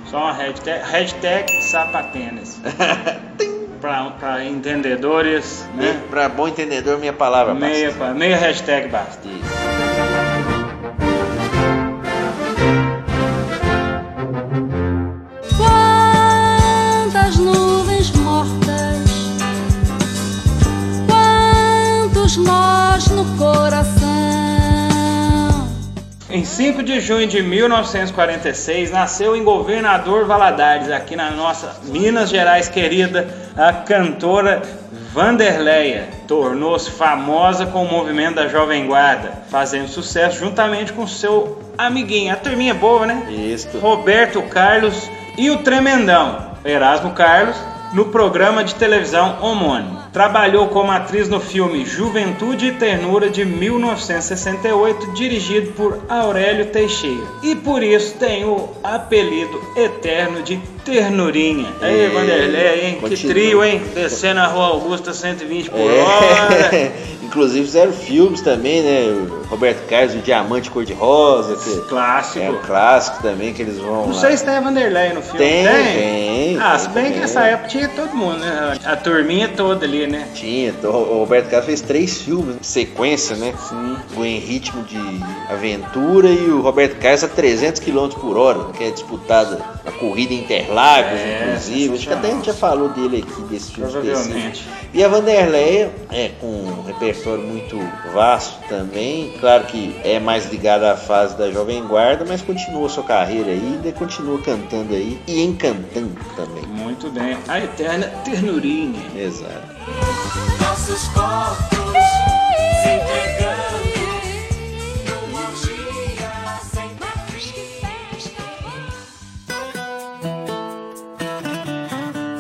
[0.09, 2.59] Só uma hashtag, hashtag sapatênis.
[3.81, 6.01] Para entendedores, né?
[6.09, 8.13] Para bom entendedor, minha palavra Meia, basta.
[8.15, 9.21] meia hashtag basta.
[9.21, 9.94] Quantas
[26.35, 32.67] Em 5 de junho de 1946, nasceu em Governador Valadares, aqui na nossa Minas Gerais
[32.67, 34.61] querida, a cantora
[35.13, 36.09] Vanderleia.
[36.27, 42.35] Tornou-se famosa com o movimento da Jovem Guarda, fazendo sucesso juntamente com seu amiguinho, a
[42.35, 43.27] turminha boa, né?
[43.29, 43.79] Isto.
[43.79, 47.55] Roberto Carlos e o Tremendão, Erasmo Carlos,
[47.93, 49.99] no programa de televisão homônimo.
[50.11, 57.25] Trabalhou como atriz no filme Juventude e Ternura de 1968, dirigido por Aurélio Teixeira.
[57.43, 61.73] E por isso tem o apelido eterno de Ternurinha.
[61.81, 62.93] Aí, Vanderlei, hein?
[62.95, 63.33] Que continua.
[63.33, 63.81] trio, hein?
[63.93, 66.01] Descendo a Rua Augusta 120 por É.
[66.01, 66.91] hora.
[67.25, 69.07] Inclusive fizeram filmes também, né?
[69.09, 72.39] O Roberto Carlos, o Diamante Cor-de-Rosa, que Clássico.
[72.45, 74.21] é um clássico também que eles vão Não lá.
[74.21, 75.39] sei se tem a Vanderlei no filme.
[75.39, 77.19] Tem, tem, Ah, tem se bem que também.
[77.19, 78.77] nessa época tinha todo mundo, né?
[78.85, 80.29] A turminha toda ali, né?
[80.33, 83.53] Tinha, o Roberto Carlos fez três filmes, sequência, né?
[83.67, 83.97] Sim.
[84.15, 84.97] O Em Ritmo de
[85.51, 90.33] Aventura e o Roberto Carlos a 300 km por hora, que é disputada a corrida
[90.33, 90.43] em
[90.75, 91.95] Interlagos, É, inclusive.
[91.95, 94.69] Acho que até a gente já falou dele aqui, desse filme específico.
[94.93, 97.77] E a Vanderleia, é, com um repertório muito
[98.13, 103.03] vasto também, claro que é mais ligada à fase da Jovem Guarda, mas continua sua
[103.03, 106.63] carreira aí, e continua cantando aí e encantando também.
[106.67, 107.37] Muito bem.
[107.47, 109.01] A eterna ternurinha.
[109.15, 109.75] Exato.
[110.61, 111.77] Nossos corpos
[112.81, 113.54] se entregando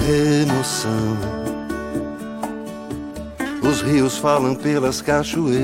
[0.07, 1.17] emoção.
[3.67, 5.55] Os rios falam pelas cachoeiras.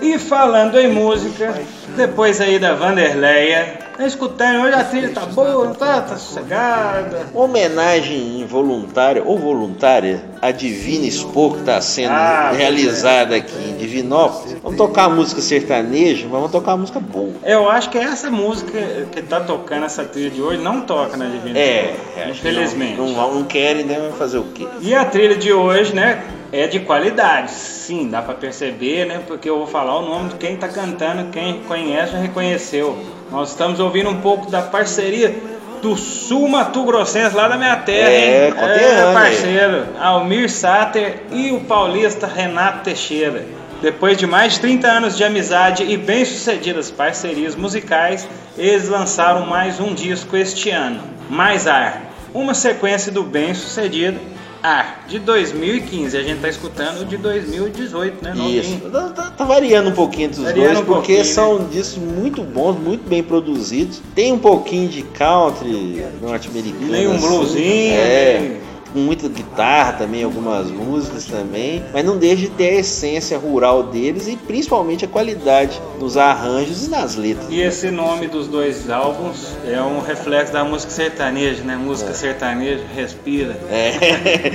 [0.00, 1.54] E falando em música,
[1.96, 6.00] depois aí da Vanderleia, tá escutando, hoje a trilha tá boa, não tá?
[6.00, 7.26] Tá sossegada.
[7.34, 14.56] Homenagem involuntária ou voluntária à Divina Expo que está sendo Ah, realizada aqui em Divinópolis.
[14.62, 17.32] Vamos tocar música sertaneja, mas vamos tocar música boa.
[17.44, 18.78] Eu acho que essa música
[19.12, 22.96] que tá tocando essa trilha de hoje não toca na Divina É, Expo, que infelizmente.
[22.96, 23.98] Não, não, não querem, né?
[24.00, 24.66] Vai fazer o quê?
[24.80, 27.50] E a trilha de hoje, né, é de qualidade.
[27.50, 31.30] Sim, dá pra perceber, né, porque eu vou falar o nome de quem tá cantando,
[31.30, 32.98] quem conhece já reconheceu.
[33.30, 35.34] Nós estamos ouvindo um pouco da parceria
[35.80, 38.52] do Sul Mato Grossense, lá da minha terra, É, hein?
[38.52, 39.86] conterrâneo, parceiro.
[39.98, 43.44] Almir Sater e o paulista Renato Teixeira.
[43.80, 49.80] Depois de mais de 30 anos de amizade e bem-sucedidas parcerias musicais, eles lançaram mais
[49.80, 52.02] um disco este ano, Mais Ar,
[52.34, 54.20] uma sequência do bem-sucedido
[54.62, 56.16] Ar, de 2015.
[56.16, 58.34] A gente tá escutando de 2018, né?
[58.34, 58.60] novinho.
[58.60, 58.80] Isso.
[58.90, 62.02] Tá, tá- tá variando um pouquinho entre os Variando dois, um porque pouquinho, são discos
[62.02, 64.00] muito bons, muito bem produzidos.
[64.14, 66.90] Tem um pouquinho de country norte-americano.
[66.92, 67.26] Nem um assim.
[67.28, 68.56] bluesinho, É.
[68.92, 71.84] Com muita guitarra também, algumas músicas também.
[71.92, 76.86] Mas não deixa de ter a essência rural deles e principalmente a qualidade nos arranjos
[76.86, 77.46] e nas letras.
[77.50, 81.76] E esse nome dos dois álbuns é um reflexo da música sertaneja, né?
[81.76, 83.56] Música sertaneja respira.
[83.70, 84.50] É.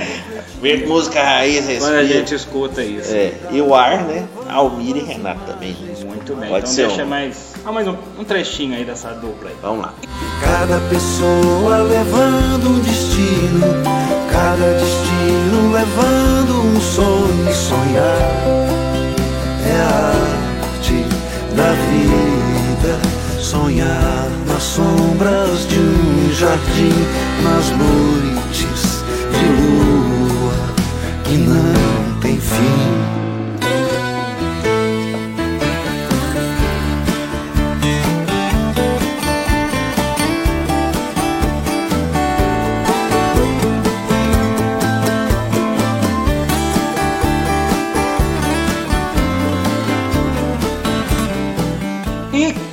[0.86, 2.06] música raiz, Quando a respira.
[2.06, 3.14] gente escuta isso.
[3.14, 3.32] É.
[3.50, 4.26] E o ar, né?
[4.48, 5.76] Almir e Renato também.
[6.04, 6.48] Muito bem.
[6.48, 7.08] Pode então ser deixa um.
[7.08, 7.54] mais.
[7.64, 9.56] Ah, mais um, um trechinho aí dessa dupla aí.
[9.62, 9.94] Vamos lá.
[10.42, 13.60] Cada pessoa levando um destino,
[14.36, 18.32] cada destino levando um sonho e sonhar.
[19.66, 20.12] É a
[20.74, 21.06] arte
[21.56, 23.00] da vida,
[23.40, 26.92] sonhar nas sombras de um jardim,
[27.42, 30.54] nas noites de lua
[31.24, 33.05] que não tem fim.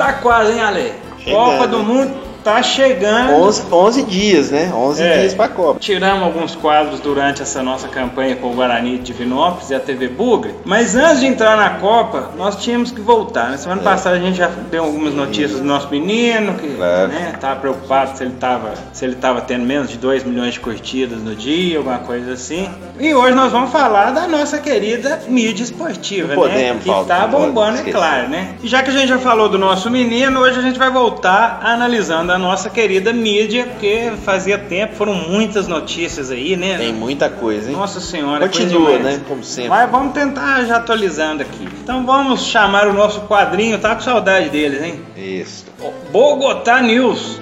[0.05, 0.93] Tá quase, hein, Ale?
[1.19, 1.45] Chegando.
[1.45, 3.33] Copa do Mundo tá chegando.
[3.33, 4.71] 11, 11 dias, né?
[4.75, 5.19] 11 É.
[5.19, 5.79] dias pra Copa.
[5.79, 10.07] Tiramos alguns quadros durante essa nossa campanha com o Guarani de Divinópolis e a TV
[10.07, 13.49] Bugre, mas antes de entrar na Copa, nós tínhamos que voltar.
[13.51, 17.07] Na semana passada a gente já deu algumas notícias do nosso menino, que Claro.
[17.09, 20.59] né, tava preocupado se ele tava, se ele tava tendo menos de 2 milhões de
[20.59, 22.67] curtidas no dia, alguma coisa assim.
[22.99, 26.49] E hoje nós vamos falar da nossa querida mídia esportiva, Não né?
[26.49, 28.55] podemos Que faltar, tá bombando, é claro, né?
[28.63, 31.59] E já que a gente já falou do nosso menino, hoje a gente vai voltar
[31.63, 36.77] analisando a nossa querida mídia, porque fazia tempo, foram muitas notícias aí, né?
[36.77, 37.75] Tem muita coisa, hein?
[37.75, 39.21] Nossa senhora, Continua, né?
[39.27, 39.69] Como sempre.
[39.69, 41.67] Mas vamos tentar já atualizando aqui.
[41.83, 45.01] Então vamos chamar o nosso quadrinho, tá com saudade deles, hein?
[45.15, 45.65] Isso.
[46.11, 47.39] Bogotá News.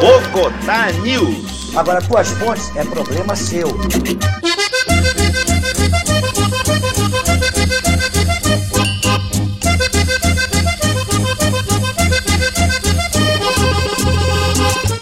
[0.00, 1.76] Bogotá News.
[1.76, 3.68] Agora, tuas fontes é problema seu.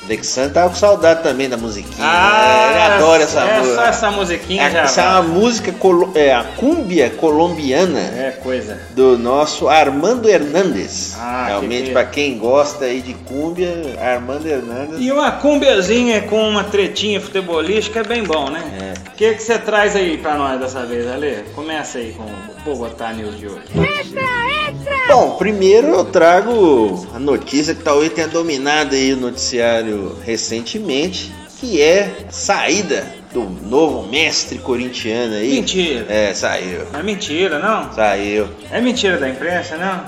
[0.09, 1.97] Alexandre tava com saudade também da musiquinha.
[2.07, 2.85] Ah, né?
[2.87, 3.75] Ele adora essa é música.
[3.77, 4.81] só essa musiquinha É, já.
[4.83, 8.79] essa é uma música, colo- é, a cúmbia colombiana É coisa.
[8.95, 11.15] do nosso Armando Hernandes.
[11.19, 14.97] Ah, Realmente, que- pra quem gosta aí de cúmbia, Armando Hernandes.
[14.99, 18.95] E uma cumbiazinha com uma tretinha futebolística é bem bom, né?
[19.05, 19.09] É.
[19.11, 21.45] O que que você traz aí pra nós dessa vez, Ale?
[21.55, 23.63] Começa aí com o Bogotá News de hoje.
[25.09, 31.81] Bom, primeiro eu trago a notícia que talvez tenha dominado aí o noticiário recentemente, que
[31.81, 35.55] é a saída do novo mestre corintiano aí.
[35.55, 36.07] Mentira.
[36.09, 36.83] É, saiu.
[36.99, 37.93] É mentira, não?
[37.93, 38.49] Saiu.
[38.71, 40.01] É mentira da imprensa, não?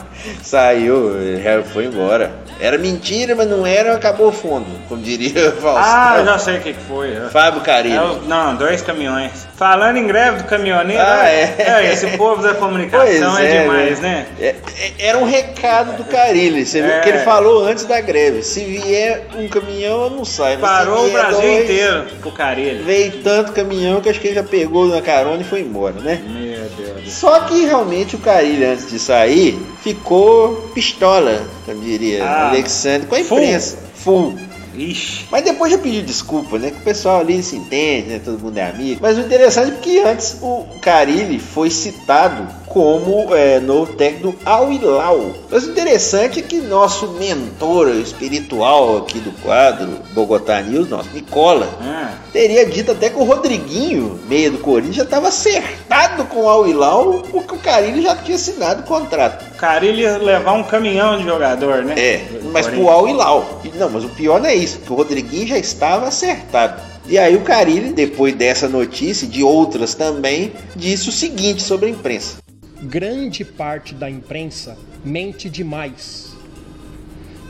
[0.43, 2.31] Saiu, já foi embora.
[2.61, 5.83] Era mentira, mas não era, acabou fundo, como diria o Faustão.
[5.83, 7.15] Ah, eu já sei o que foi.
[7.31, 8.21] Fábio Carilho.
[8.25, 9.31] É não, dois caminhões.
[9.57, 11.55] Falando em greve do caminhoneiro, Ah, é.
[11.59, 14.27] é, esse povo da comunicação é, demais, né?
[14.39, 14.47] É,
[14.79, 16.67] é- era um recado do Carilli.
[16.67, 17.01] Você viu É.
[17.01, 18.43] que ele falou antes da greve.
[18.43, 20.59] Se vier um caminhão, eu não saio.
[20.59, 22.85] Parou o Brasil dois, inteiro pro Carilho.
[22.85, 26.23] Veio tanto caminhão que acho que ele já pegou na carona e foi embora, né?
[26.27, 27.13] Meu Deus.
[27.13, 33.15] Só que realmente o Carilli, antes de sair, ficou pistola, como diria Ah, Alexandre, com
[33.15, 33.39] a full.
[33.39, 33.79] imprensa.
[33.95, 34.35] Full.
[34.77, 35.27] Ixi.
[35.31, 36.71] Mas depois já pediu desculpa, né?
[36.71, 38.21] Que o pessoal ali se entende, né?
[38.25, 39.01] Todo mundo é amigo.
[39.03, 44.73] Mas o interessante é que antes o Carilli foi citado como é, novo técnico Al
[44.73, 45.33] Hilal.
[45.51, 51.69] Mas o interessante é que nosso mentor espiritual aqui do quadro Bogotá News, nosso Nicola,
[51.81, 56.49] Ah, teria dito até que o Rodriguinho, meia do Corinthians, já estava acertado com o
[56.49, 59.45] Al Hilal, porque o Carilho já tinha assinado o contrato.
[59.53, 61.95] o Carilli ia levar um caminhão de jogador, né?
[61.99, 62.89] É, mas pro.
[62.89, 63.61] Al Hilal.
[63.75, 66.81] Não, mas o pior não é isso, que o Rodriguinho já estava acertado.
[67.09, 71.87] E aí o Carilli, depois dessa notícia e de outras também, disse o seguinte sobre
[71.87, 72.37] a imprensa.
[72.83, 76.35] Grande parte da imprensa mente demais.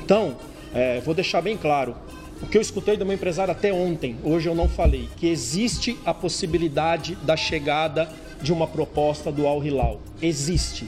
[0.03, 0.37] Então,
[0.75, 1.95] é, vou deixar bem claro.
[2.43, 5.99] O que eu escutei do meu empresário até ontem, hoje eu não falei, que existe
[6.07, 10.01] a possibilidade da chegada de uma proposta do Al Hilal.
[10.23, 10.87] Existe,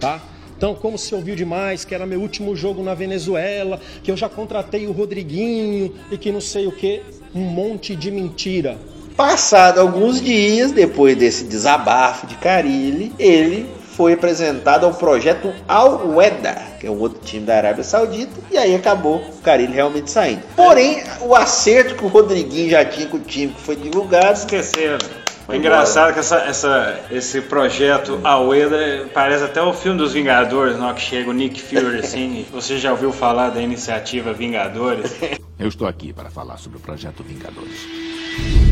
[0.00, 0.20] tá?
[0.56, 4.28] Então, como se ouviu demais que era meu último jogo na Venezuela, que eu já
[4.28, 7.02] contratei o Rodriguinho e que não sei o que,
[7.34, 8.76] um monte de mentira.
[9.16, 16.56] Passado alguns dias, depois desse desabafo de Carilli, ele foi apresentado ao projeto Al Weda,
[16.80, 20.42] que é um outro time da Arábia Saudita, e aí acabou o Carilli realmente saindo.
[20.56, 24.98] Porém, o acerto que o Rodriguinho já tinha com o time que foi divulgado, Esqueceram.
[25.44, 30.94] Foi Engraçado que essa, essa- esse projeto Aoeda parece até o filme dos Vingadores, não?
[30.94, 32.46] que chega o Nick Fury assim.
[32.52, 35.10] Você já ouviu falar da iniciativa Vingadores?
[35.58, 38.69] Eu estou aqui para falar sobre o projeto Vingadores.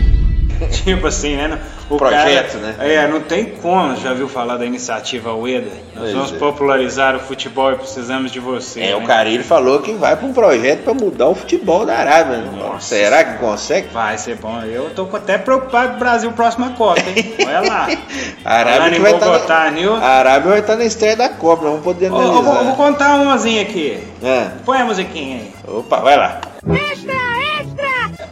[0.84, 1.58] tipo assim, né?
[1.90, 2.74] O Projeto, cara- né?
[2.80, 3.96] É, não tem como.
[3.96, 5.70] Já ouviu falar da iniciativa Aoeda?
[5.94, 6.36] Nós Pois vamos é.
[6.36, 8.82] popularizar o futebol e precisamos de você.
[8.82, 9.06] é, o né?
[9.06, 12.38] Carilli falou que vai para um projeto para mudar o futebol da Arábia.
[12.38, 12.50] né?
[12.58, 12.94] Nossa.
[12.94, 13.88] Será que consegue?
[13.88, 14.60] Vai ser bom.
[14.62, 17.34] Eu tô até preocupado com o Brasil próxima Copa, hein?
[17.46, 17.88] Olha lá.
[18.44, 19.98] A Arábia, vai Bogotá, estar News.
[19.98, 20.06] na...
[20.06, 22.42] a Arábia vai estar na estreia da Copa, não vamos poder Ô, eu, vou, eu
[22.42, 22.76] vou analisar.
[22.76, 23.98] contar umazinha aqui.
[24.22, 25.52] Ah, Põe a musiquinha aí.
[25.66, 26.40] opa, vai lá.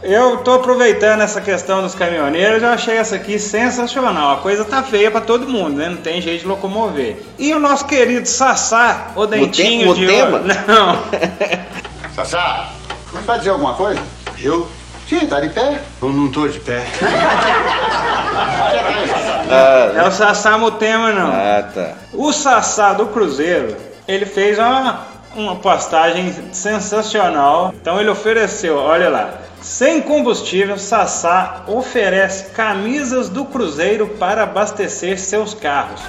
[0.09, 4.35] Eu tô aproveitando essa questão dos caminhoneiros, eu achei essa aqui sensacional.
[4.35, 5.89] A coisa tá feia pra todo mundo, né?
[5.89, 7.17] Não tem jeito de locomover.
[7.37, 10.37] E o nosso querido Sassá, o dentinho o de tema?
[10.37, 10.45] ouro.
[10.65, 10.97] Não.
[12.15, 12.69] Sassá,
[13.25, 13.99] vai dizer alguma coisa?
[14.39, 14.69] Eu?
[15.09, 15.81] Sim, tá de pé?
[16.01, 16.85] Eu não tô de pé.
[19.95, 21.31] É o Sassá Mutema, não.
[21.31, 21.93] Ah, tá.
[22.13, 23.75] O Sassá do Cruzeiro,
[24.07, 27.73] ele fez uma, uma postagem sensacional.
[27.79, 29.33] Então ele ofereceu, olha lá.
[29.61, 35.99] Sem combustível, Sassá oferece camisas do Cruzeiro para abastecer seus carros.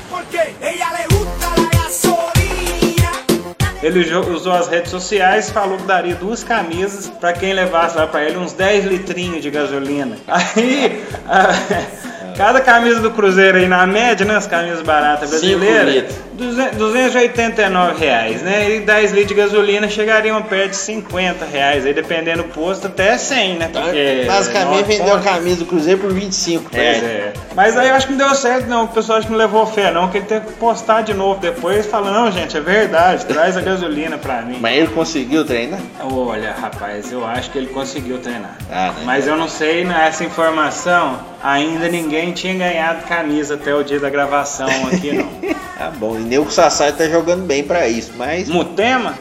[3.82, 8.06] Ele jo- usou as redes sociais, falou que daria duas camisas para quem levasse lá
[8.08, 10.16] para ele uns 10 litrinhos de gasolina.
[10.26, 16.16] Aí, a- cada camisa do Cruzeiro aí na média, né, as camisas baratas brasileiras, litros.
[16.38, 18.76] 200 289 reais, né?
[18.76, 23.18] E 10 litros de gasolina chegariam perto de 50 reais, aí dependendo do posto até
[23.18, 23.68] 100, né?
[23.72, 27.02] Porque Basicamente vendeu a camisa do Cruzeiro por 25 Pois reais.
[27.02, 27.32] é.
[27.56, 28.84] Mas aí eu acho que não deu certo, não.
[28.84, 30.08] O pessoal acho que não levou fé, não.
[30.08, 33.60] Que ele teve que postar de novo depois, falando: Não, gente, é verdade, traz a
[33.60, 34.58] gasolina pra mim.
[34.60, 35.80] Mas ele conseguiu treinar?
[36.00, 38.56] Olha, rapaz, eu acho que ele conseguiu treinar.
[38.70, 39.02] Ah, né?
[39.04, 44.10] Mas eu não sei, nessa informação, ainda ninguém tinha ganhado camisa até o dia da
[44.10, 45.28] gravação aqui, não.
[45.78, 46.16] Tá bom.
[46.16, 48.48] E nem o Sassá tá jogando bem pra isso, mas.
[48.48, 49.16] Mutema?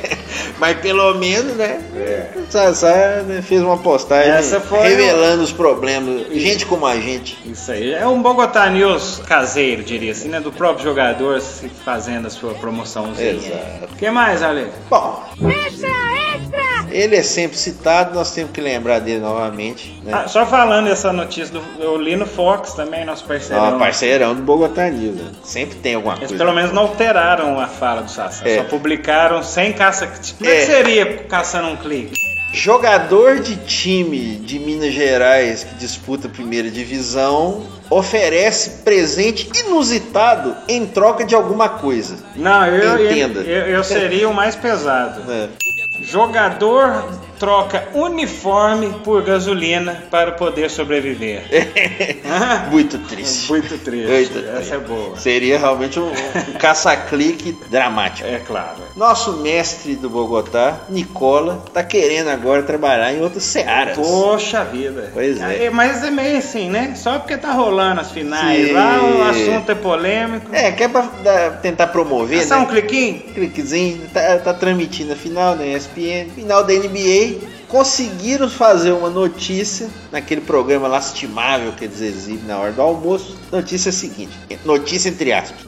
[0.58, 1.82] mas pelo menos, né?
[2.34, 6.28] O Sassá né, fez uma postagem Essa foi revelando os problemas.
[6.32, 7.38] Gente como a gente.
[7.44, 7.92] Isso aí.
[7.92, 10.40] É um Bogotá News caseiro, diria assim, né?
[10.40, 13.32] Do próprio jogador se fazendo a sua promoçãozinha.
[13.32, 13.92] Exato.
[13.92, 14.68] O que mais, Ale?
[14.88, 15.22] Bom.
[16.92, 19.98] Ele é sempre citado, nós temos que lembrar dele novamente.
[20.04, 20.12] Né?
[20.14, 23.76] Ah, só falando essa notícia, do, eu li no Fox também, nosso parceirão.
[23.76, 25.16] Ó, parceirão do Bogotá News.
[25.16, 25.30] né?
[25.42, 26.44] Sempre tem alguma Eles coisa.
[26.44, 28.58] pelo menos não alteraram a fala do Sassá, É.
[28.58, 30.06] só publicaram sem caça.
[30.06, 30.60] Como é É.
[30.60, 32.20] que seria caçando um clique?
[32.54, 40.86] Jogador de time de Minas Gerais que disputa a primeira divisão oferece presente inusitado em
[40.86, 42.16] troca de alguma coisa.
[42.36, 43.40] Não, eu, Entenda.
[43.40, 45.30] eu, eu seria o mais pesado.
[45.30, 45.48] É.
[46.00, 47.04] Jogador
[47.38, 51.42] troca uniforme por gasolina para poder sobreviver.
[52.70, 53.48] Muito triste.
[53.48, 54.08] Muito triste.
[54.08, 54.74] Muito Essa triste.
[54.74, 55.16] é boa.
[55.16, 58.28] Seria realmente um, um caça-clique dramático.
[58.28, 58.76] É claro.
[58.96, 63.96] Nosso mestre do Bogotá, Nicola, tá querendo agora trabalhar em outras searas.
[63.96, 65.10] Poxa vida.
[65.12, 65.68] Pois é.
[65.68, 66.94] Mas é meio assim, né?
[66.94, 68.72] Só porque tá rolando as finais Sim.
[68.72, 70.54] lá, o assunto é polêmico.
[70.54, 72.62] É, quer pra dar- tentar promover, É só né?
[72.62, 73.20] um cliquinho?
[73.34, 77.38] cliquezinho, tá, tá transmitindo a final da ESPN, final da NBA.
[77.68, 83.36] Conseguiram fazer uma notícia naquele programa lastimável que eles exibem na hora do almoço.
[83.50, 84.32] Notícia seguinte:
[84.64, 85.60] notícia entre aspas.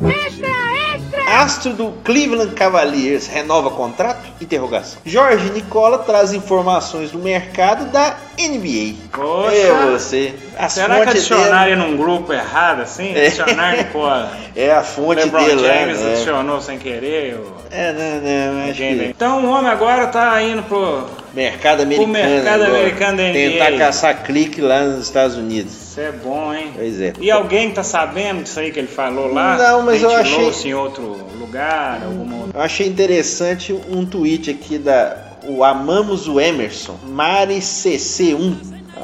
[1.27, 4.21] Astro do Cleveland Cavaliers renova contrato?
[4.41, 4.99] Interrogação.
[5.05, 8.95] Jorge Nicola traz informações do mercado da NBA.
[9.13, 9.55] Poxa.
[9.57, 10.35] É você.
[10.59, 13.15] A Será que adicionaram num grupo errado assim?
[13.15, 13.27] É.
[13.27, 14.33] Adicionaram Nicola.
[14.57, 15.75] É a fonte LeBron dele lá.
[15.75, 16.13] James né?
[16.13, 17.41] adicionou sem querer.
[17.41, 18.21] ou- É, não,
[18.55, 19.07] não, acho Ninguém vem.
[19.09, 21.09] que Então o homem agora tá indo pro.
[21.35, 22.13] Mercado americano.
[22.13, 22.79] mercado agora.
[22.81, 23.33] americano da NBA.
[23.33, 25.73] Tentar caçar clique lá nos Estados Unidos.
[25.73, 26.73] Isso é bom, hein?
[26.75, 27.13] Pois é.
[27.21, 29.57] E alguém tá sabendo disso aí que ele falou lá?
[29.57, 31.03] Não, mas eu achei- em outro
[31.39, 32.47] lugar, alguma.
[32.55, 35.17] Eu achei interessante um tweet aqui da
[35.47, 38.55] o Amamos o Emerson, Mari CC1,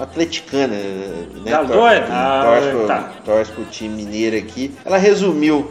[0.00, 0.74] atleticana,
[1.44, 1.50] né?
[1.50, 2.06] Tá doido?
[2.06, 3.12] Torce, Ah, tá.
[3.24, 4.72] torce pro time mineiro aqui.
[4.84, 5.70] Ela resumiu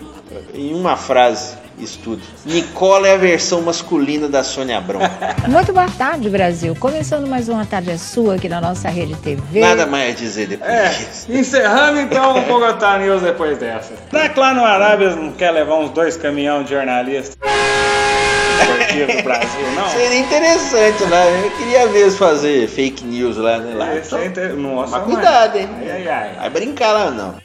[0.53, 2.21] em uma frase isso tudo.
[2.45, 4.99] Nicola é a versão masculina da Sônia Abrão.
[5.47, 6.75] Muito boa tarde, Brasil.
[6.79, 9.59] Começando mais uma tarde sua aqui na nossa rede TV.
[9.61, 11.31] Nada mais a dizer depois É, disso.
[11.31, 13.93] encerrando então o Bogotá News depois dessa.
[14.09, 17.37] Será que lá no Arábia não quer levar uns dois caminhões de jornalistas?
[17.39, 19.87] Do Brasil, não?
[19.89, 21.45] Seria interessante, né?
[21.45, 23.73] Eu queria ver eles fazer fake news lá, né?
[23.75, 23.95] Lá.
[23.95, 25.15] Esse é inter- Nossa, Mas mãe.
[25.15, 25.69] cuidado, hein?
[25.79, 26.35] Ai, ai, ai.
[26.39, 27.35] Vai brincar lá não.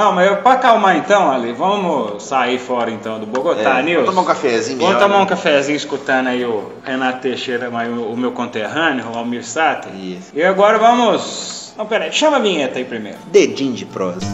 [0.00, 3.96] Não, mas eu, pra acalmar então, Ali, vamos sair fora então do Bogotá É, News.
[4.06, 5.22] vamos tomar um cafezinho Vamos melhor, tomar né?
[5.24, 9.94] um cafezinho escutando aí o Renato Teixeira, o meu conterrâneo, o Almir Sater.
[9.94, 10.30] Isso.
[10.34, 11.74] E agora vamos.
[11.76, 13.18] Não, peraí, chama a vinheta aí primeiro.
[13.30, 14.26] Dedinho de prosa.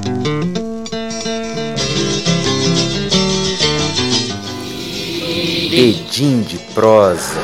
[5.71, 7.41] Dedinho de prosa.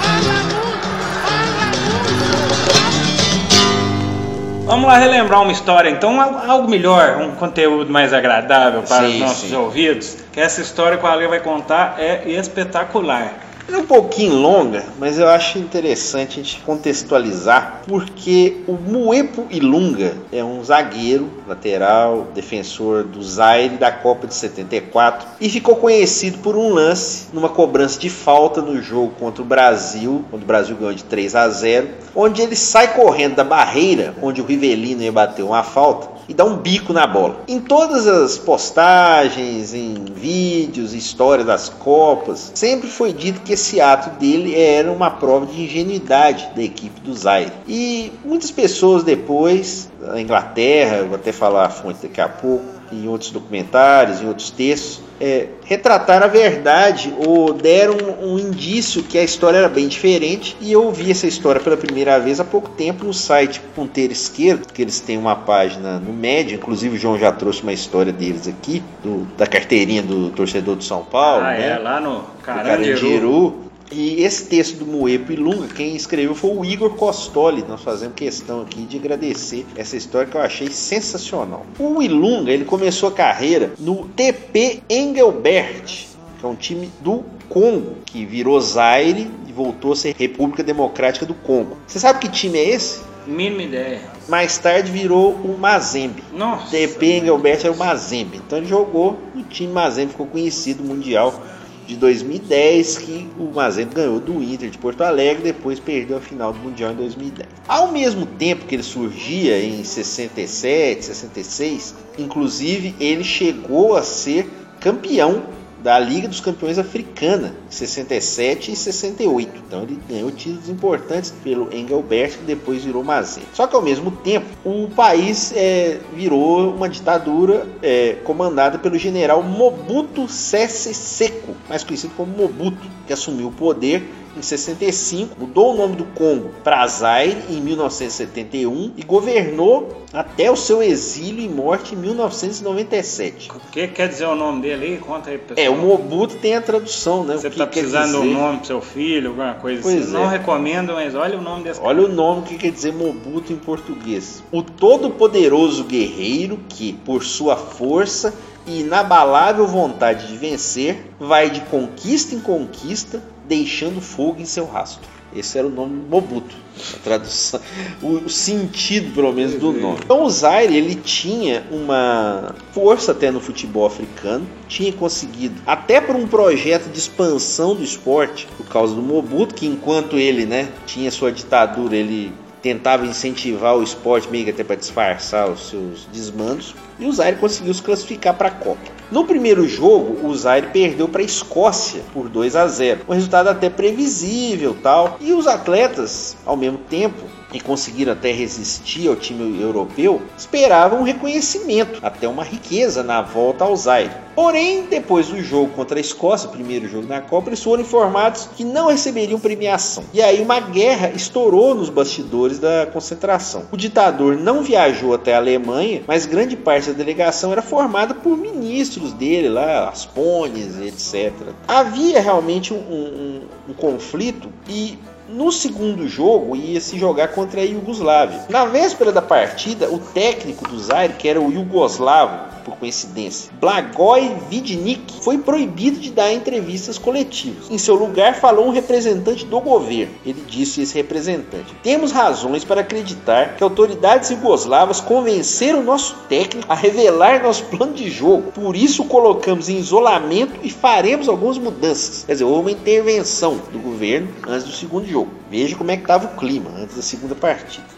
[4.73, 9.15] Vamos lá relembrar uma história, então, al- algo melhor, um conteúdo mais agradável para Sim,
[9.17, 9.55] os nossos sim.
[9.55, 10.17] ouvidos.
[10.33, 13.35] Que essa história que o Ale vai contar é espetacular.
[13.73, 20.15] É um pouquinho longa, mas eu acho interessante a gente contextualizar porque o Muepo Ilunga
[20.31, 26.55] é um zagueiro, lateral, defensor do Zaire da Copa de 74 e ficou conhecido por
[26.55, 30.93] um lance numa cobrança de falta no jogo contra o Brasil, quando o Brasil ganhou
[30.93, 35.43] de 3 a 0, onde ele sai correndo da barreira onde o Rivelino ia bater
[35.43, 37.37] uma falta e dá um bico na bola.
[37.49, 44.19] Em todas as postagens, em vídeos, histórias das Copas, sempre foi dito que esse ato
[44.19, 47.53] dele era uma prova de ingenuidade da equipe do Zaire.
[47.67, 53.09] E muitas pessoas depois, na Inglaterra, vou até falar a fonte daqui a pouco, em
[53.09, 59.17] outros documentários, em outros textos, é, retrataram a verdade ou deram um, um indício que
[59.17, 60.57] a história era bem diferente.
[60.61, 64.67] E eu vi essa história pela primeira vez há pouco tempo no site Ponteiro Esquerdo,
[64.73, 68.49] que eles têm uma página no Médio, inclusive o João já trouxe uma história deles
[68.49, 71.45] aqui, do- da carteirinha do torcedor do São Paulo.
[71.45, 71.69] ah, né?
[71.71, 72.97] é, lá no Carandiru.
[72.99, 73.62] Carandiru.
[73.95, 77.63] E esse texto do Moepo e Lunga, quem escreveu foi o Igor Costoli.
[77.69, 81.67] Nós fazemos questão aqui de agradecer essa história que eu achei sensacional.
[81.79, 86.07] O Ilunga, ele começou a carreira no TP Engelbert,
[86.41, 91.27] que é um time do Congo, que virou Zaire e voltou a ser República Democrática
[91.27, 91.77] do Congo.
[91.87, 93.01] Você sabe que time é esse?
[93.27, 94.01] Mínima ideia.
[94.29, 96.25] Mais tarde virou o Mazembe.
[96.33, 96.71] Nossa.
[96.71, 98.41] TP Engelbert era o Mazembe.
[98.45, 101.41] Então ele jogou no time Mazembe, ficou conhecido mundial
[101.87, 106.53] de 2010, que o Mazembe ganhou do Inter de Porto Alegre, depois perdeu a final
[106.53, 107.49] do Mundial em 2010.
[107.67, 114.49] Ao mesmo tempo que ele surgia em 67, 66, inclusive ele chegou a ser
[114.81, 115.43] campeão
[115.83, 119.63] da Liga dos Campeões Africana, em 67 e 68.
[119.67, 123.49] Então ele ganhou títulos importantes pelo Engelbert, que depois virou Mazembe.
[123.53, 129.43] Só que ao mesmo tempo, o país é, virou uma ditadura é, comandada pelo general
[129.43, 134.03] Mobutu Sese Seko, mais conhecido como Mobutu, que assumiu o poder
[134.37, 140.57] em 65, mudou o nome do Congo para Zaire em 1971 e governou até o
[140.57, 143.51] seu exílio e morte em 1997.
[143.51, 144.99] O que quer dizer o nome dele aí?
[144.99, 145.67] Conta aí, pessoal.
[145.67, 147.37] É, o Mobutu tem a tradução, né?
[147.37, 148.35] Você tá quer precisando dizer.
[148.35, 150.17] nome pro seu filho, alguma coisa Pois assim.
[150.17, 150.19] é.
[150.19, 153.57] Não recomendo, mas olha o nome desse Olha o nome que quer dizer Mobutu em
[153.57, 154.43] português.
[154.53, 158.35] O todo-poderoso guerreiro que, por sua força
[158.67, 165.09] e inabalável vontade de vencer, vai de conquista em conquista, deixando fogo em seu rastro.
[165.35, 166.55] Esse era o nome Mobutu,
[166.95, 167.59] a tradução,
[168.03, 170.01] o, sentido pelo menos do nome.
[170.05, 176.15] Então o Zaire ele tinha uma força até no futebol africano, tinha conseguido até por
[176.17, 181.11] um projeto de expansão do esporte por causa do Mobutu, que enquanto ele, né, tinha
[181.11, 182.31] sua ditadura, ele
[182.63, 186.75] tentava incentivar o esporte meio que até para disfarçar os seus desmandos.
[186.99, 188.81] E o Zaire conseguiu se classificar para a Copa.
[189.11, 193.01] No primeiro jogo, o Zaire perdeu para a Escócia por 2 a 0.
[193.09, 195.17] Um resultado até previsível, tal.
[195.21, 201.05] E os atletas, ao mesmo tempo, que conseguiram até resistir ao time europeu, esperavam um
[201.05, 204.11] reconhecimento, até uma riqueza na volta ao Zaire.
[204.35, 208.65] Porém, depois do jogo contra a Escócia, primeiro jogo na Copa, eles foram informados que
[208.65, 210.05] não receberiam premiação.
[210.13, 213.67] E aí uma guerra estourou nos bastidores da concentração.
[213.71, 218.39] O ditador não viajou até a Alemanha, mas grande parte da delegação era formada por
[218.39, 221.33] ministros dele lá, as Pones, etc.
[221.69, 224.99] Havia realmente um, um, um conflito e
[225.29, 228.45] no segundo jogo ia se jogar contra a Iugoslávia.
[228.49, 234.37] Na véspera da partida, o técnico do Zaire, que era o Iugoslavo, por coincidência, Blagoj
[234.49, 237.71] Vidnik, foi proibido de dar entrevistas coletivas.
[237.71, 240.15] Em seu lugar, falou um representante do governo.
[240.25, 246.71] Ele disse esse representante: Temos razões para acreditar que autoridades jugoslavas convenceram o nosso técnico
[246.71, 248.53] a revelar nosso plano de jogo.
[248.53, 252.25] Por isso, colocamos em isolamento e faremos algumas mudanças.
[252.25, 255.31] Quer dizer, houve uma intervenção do governo antes do segundo jogo.
[255.51, 257.92] Veja como é que estava o clima antes da segunda partida.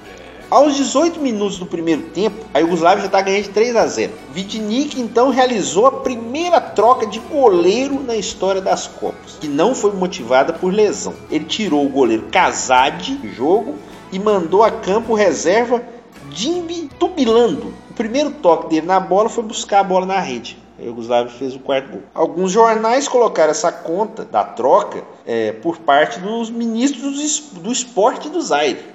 [0.55, 4.12] Aos 18 minutos do primeiro tempo, a Iugoslávia já está ganhando de 3 a 0.
[4.32, 9.92] Vidnik então realizou a primeira troca de goleiro na história das Copas, que não foi
[9.94, 11.12] motivada por lesão.
[11.28, 13.74] Ele tirou o goleiro Kazad do jogo
[14.12, 15.82] e mandou a campo reserva
[16.30, 17.74] Dimbi Tubilando.
[17.90, 20.57] O primeiro toque dele na bola foi buscar a bola na rede.
[20.78, 22.02] A Iugoslávia fez o quarto gol.
[22.14, 28.40] Alguns jornais colocaram essa conta da troca é, por parte dos ministros do esporte do
[28.40, 28.93] Zaire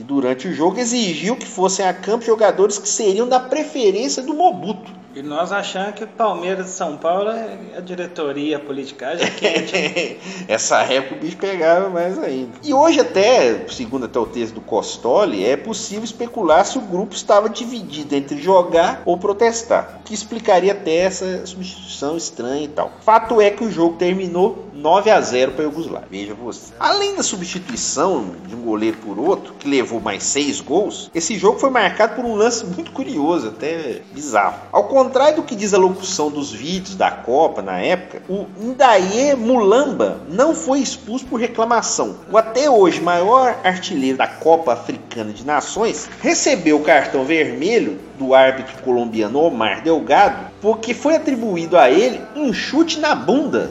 [0.00, 4.32] que durante o jogo exigiu que fossem a campo jogadores que seriam da preferência do
[4.32, 4.90] Mobuto.
[5.14, 9.30] E nós achamos que o Palmeiras de São Paulo é a diretoria, a politicagem é
[9.30, 10.18] quente.
[10.48, 12.52] Essa época o bicho pegava mais ainda.
[12.62, 17.14] E hoje até, segundo até o texto do Costoli, é possível especular se o grupo
[17.14, 19.98] estava dividido entre jogar ou protestar.
[20.00, 22.92] O que explicaria até essa substituição estranha e tal.
[23.00, 26.08] Fato é que o jogo terminou 9 a 0 para a Iugoslávia.
[26.08, 26.72] Veja você.
[26.78, 31.58] Além da substituição de um goleiro por outro, que levou mais seis gols, esse jogo
[31.58, 34.60] foi marcado por um lance muito curioso, até bizarro.
[34.70, 39.34] Ao contrário do que diz a locução dos vídeos da Copa na época, o Ndaye
[39.34, 42.16] Mulamba não foi expulso por reclamação.
[42.30, 48.34] O até hoje maior artilheiro da Copa Africana de Nações recebeu o cartão vermelho do
[48.34, 53.70] árbitro colombiano Omar Delgado porque foi atribuído a ele um chute na bunda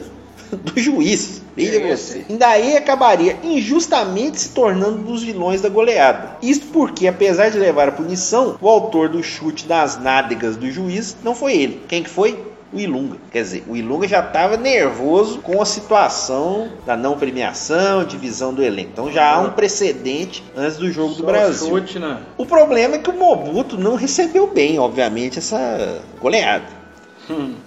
[0.56, 1.42] do juiz.
[1.56, 2.24] Veja você.
[2.28, 6.36] Daí acabaria injustamente se tornando um dos vilões da goleada.
[6.42, 11.16] Isto porque, apesar de levar a punição, o autor do chute das nádegas do juiz
[11.22, 11.82] não foi ele.
[11.88, 12.50] Quem que foi?
[12.72, 13.16] O Ilunga.
[13.32, 18.62] Quer dizer, o Ilunga já estava nervoso com a situação da não premiação, divisão do
[18.62, 18.90] elenco.
[18.92, 21.68] Então já há um precedente antes do jogo do Brasil.
[21.68, 22.18] Chute, né?
[22.38, 26.79] O problema é que o Mobuto não recebeu bem, obviamente, essa goleada.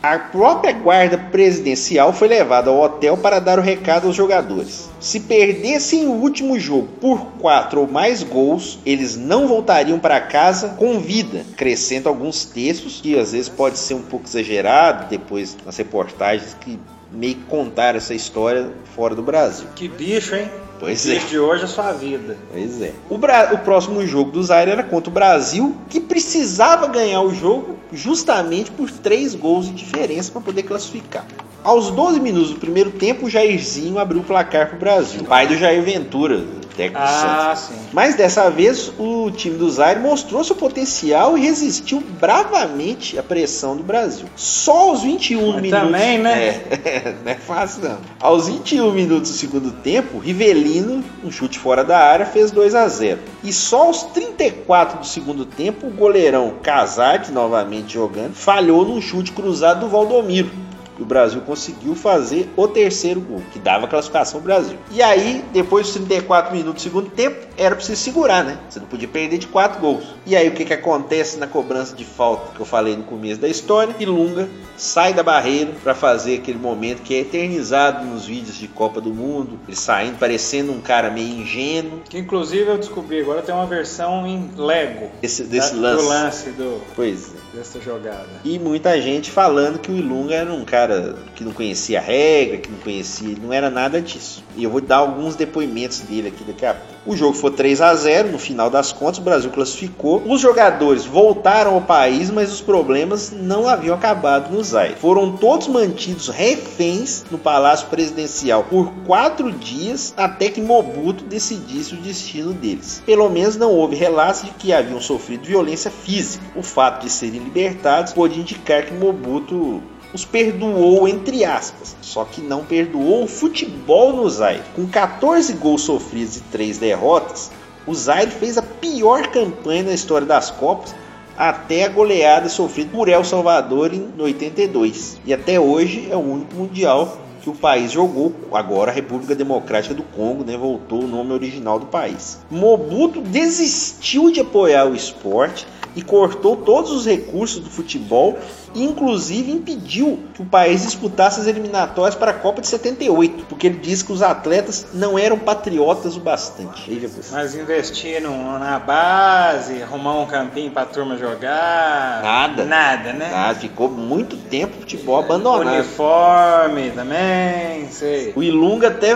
[0.01, 4.89] A própria guarda presidencial foi levada ao hotel para dar o recado aos jogadores.
[4.99, 10.69] Se perdessem o último jogo por quatro ou mais gols, eles não voltariam para casa
[10.69, 11.45] com vida.
[11.53, 16.77] Acrescento alguns textos que às vezes pode ser um pouco exagerado depois nas reportagens que
[17.13, 19.67] meio que contaram essa história fora do Brasil.
[19.75, 20.49] Que bicho, hein?
[20.79, 21.19] Pois o é.
[21.19, 22.35] de hoje é sua vida.
[22.51, 22.91] Pois é.
[23.09, 27.33] O, Bra- o próximo jogo do Zaire era contra o Brasil, que precisava ganhar o
[27.33, 31.25] jogo justamente por três gols de diferença para poder classificar.
[31.63, 35.23] Aos 12 minutos do primeiro tempo, o Jairzinho abriu o placar para o Brasil.
[35.23, 36.43] Pai do Jair Ventura,
[36.75, 37.69] técnico do Ah, Santos.
[37.77, 37.87] sim.
[37.93, 43.77] Mas dessa vez o time do Zaire mostrou seu potencial e resistiu bravamente à pressão
[43.77, 44.25] do Brasil.
[44.35, 45.85] Só aos 21 Mas minutos.
[45.85, 46.47] também, né?
[46.69, 47.97] É, não é fácil não.
[48.19, 52.85] Aos 21 minutos do segundo tempo, Rivelino, um chute fora da área, fez 2 a
[52.89, 53.19] 0.
[53.41, 59.31] E só aos 34 do segundo tempo, o goleirão Casati, novamente jogando, falhou num chute
[59.31, 60.49] cruzado do Valdomiro.
[60.97, 64.77] E o Brasil conseguiu fazer o terceiro gol, que dava a classificação ao Brasil.
[64.91, 68.57] E aí, depois dos 34 minutos do segundo tempo, era pra você segurar, né?
[68.69, 70.03] Você não podia perder de 4 gols.
[70.25, 73.41] E aí, o que, que acontece na cobrança de falta que eu falei no começo
[73.41, 73.95] da história?
[73.99, 78.67] E Lunga sai da barreira para fazer aquele momento que é eternizado nos vídeos de
[78.67, 79.59] Copa do Mundo.
[79.67, 82.01] Ele saindo, parecendo um cara meio ingênuo.
[82.07, 86.03] Que inclusive eu descobri agora tem uma versão em Lego Esse, desse da- lance.
[86.03, 87.42] do lance do, Pois é.
[87.53, 88.27] Dessa jogada.
[88.43, 92.57] E muita gente falando que o Ilunga era um cara que não conhecia a regra,
[92.57, 94.43] que não conhecia, não era nada disso.
[94.55, 96.93] E eu vou dar alguns depoimentos dele aqui daqui a pouco.
[97.05, 100.23] O jogo foi 3 a 0 no final das contas, o Brasil classificou.
[100.25, 104.95] Os jogadores voltaram ao país, mas os problemas não haviam acabado no Zaire.
[104.95, 111.97] Foram todos mantidos reféns no Palácio Presidencial por quatro dias até que Mobutu decidisse o
[111.97, 113.03] destino deles.
[113.05, 116.43] Pelo menos não houve relatos de que haviam sofrido violência física.
[116.55, 119.81] O fato de serem libertados pode indicar que Mobutu
[120.13, 124.63] os perdoou entre aspas, só que não perdoou o futebol no Zaire.
[124.75, 127.51] Com 14 gols sofridos e 3 derrotas,
[127.85, 130.95] o Zaire fez a pior campanha na história das Copas
[131.37, 135.19] até a goleada sofrida por El Salvador em 82.
[135.25, 138.33] E até hoje é o único mundial que o país jogou.
[138.53, 142.37] Agora a República Democrática do Congo, né, voltou o nome original do país.
[142.49, 148.37] Mobutu desistiu de apoiar o esporte e cortou todos os recursos do futebol
[148.73, 153.67] e inclusive impediu que o país disputasse as eliminatórias para a Copa de 78, porque
[153.67, 156.91] ele disse que os atletas não eram patriotas o bastante.
[157.31, 162.21] Mas investiram na base, arrumar um campinho pra turma jogar.
[162.23, 162.65] Nada.
[162.65, 163.29] Nada, né?
[163.29, 165.75] Nada, ficou muito tempo o futebol abandonado.
[165.75, 168.33] Uniforme também, sei.
[168.35, 169.15] O Ilunga até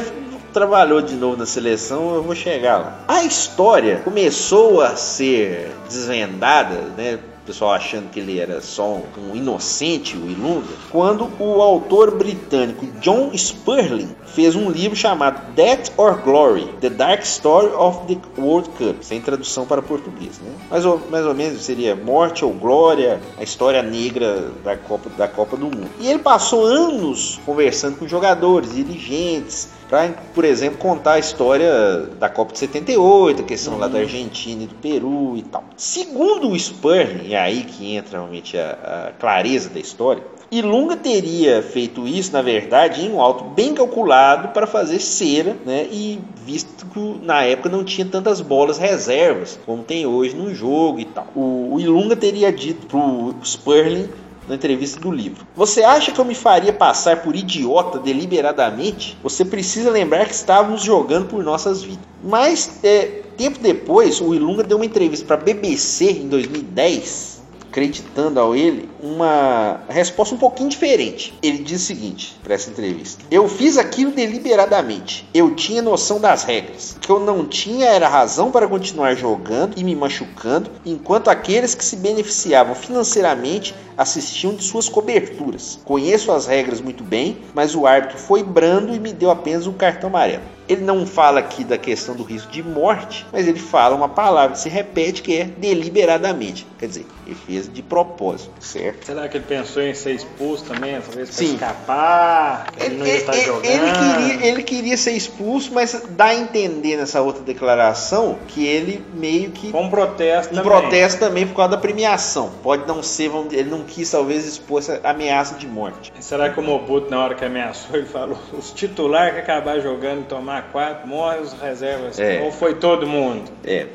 [0.53, 2.99] trabalhou de novo na seleção, eu vou chegar lá.
[3.07, 7.19] A história começou a ser desvendada, né?
[7.45, 13.31] Pessoal achando que ele era só um inocente, o Ilunga, quando o autor britânico John
[13.33, 19.01] Sperling fez um livro chamado Death or Glory: The Dark Story of the World Cup,
[19.01, 20.51] sem tradução para português, né?
[20.69, 25.29] Mais ou, mais ou menos seria Morte ou Glória, a história negra da Copa, da
[25.29, 25.87] Copa do Mundo.
[26.01, 32.29] E ele passou anos conversando com jogadores, dirigentes, para, por exemplo, contar a história da
[32.29, 35.63] Copa de 78, a questão lá da Argentina e do Peru e tal.
[35.75, 41.61] Segundo o Sperling, é aí que entra realmente a, a clareza da história, Ilunga teria
[41.61, 45.85] feito isso, na verdade, em um alto bem calculado para fazer cera, né?
[45.91, 51.01] E visto que na época não tinha tantas bolas reservas como tem hoje no jogo
[51.01, 51.27] e tal.
[51.35, 54.07] O, o Ilunga teria dito pro Sperling
[54.47, 55.45] na entrevista do livro.
[55.55, 59.17] Você acha que eu me faria passar por idiota deliberadamente?
[59.21, 62.05] Você precisa lembrar que estávamos jogando por nossas vidas.
[62.23, 67.36] Mas, é, tempo depois, o Ilunga deu uma entrevista para a BBC em 2010,
[67.69, 71.33] acreditando ao ele uma resposta um pouquinho diferente.
[71.41, 75.27] Ele diz o seguinte para essa entrevista: Eu fiz aquilo deliberadamente.
[75.33, 76.95] Eu tinha noção das regras.
[76.97, 81.75] O que eu não tinha era razão para continuar jogando e me machucando, enquanto aqueles
[81.75, 85.79] que se beneficiavam financeiramente assistiam de suas coberturas.
[85.83, 89.73] Conheço as regras muito bem, mas o árbitro foi brando e me deu apenas um
[89.73, 90.43] cartão amarelo.
[90.69, 94.55] Ele não fala aqui da questão do risco de morte, mas ele fala uma palavra
[94.55, 96.67] que se repete que é deliberadamente.
[96.77, 99.05] Quer dizer, ele fez de propósito, certo?
[99.05, 101.53] Será que ele pensou em ser expulso também, essa vez pra Sim.
[101.53, 102.67] escapar?
[102.79, 103.65] Ele, não ia estar ele, jogando.
[103.65, 109.03] ele queria, ele queria ser expulso, mas dá a entender nessa outra declaração que ele
[109.13, 109.71] meio que.
[109.71, 110.71] Com um protesto um também.
[110.71, 112.51] protesto também por causa da premiação.
[112.61, 116.11] Pode não ser, vamos ele não quis talvez expor essa ameaça de morte.
[116.19, 120.21] Será que o Mobuto, na hora que ameaçou, ele falou: os titulares que acabar jogando
[120.21, 122.19] e tomar quatro, morrem os reservas.
[122.19, 122.41] É.
[122.43, 123.43] Ou foi todo mundo?
[123.63, 123.87] É,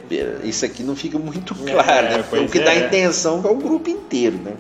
[0.43, 2.25] isso aqui não fica muito claro, né?
[2.29, 2.63] pois O que é.
[2.63, 4.53] dá a intenção é o grupo inteiro, né?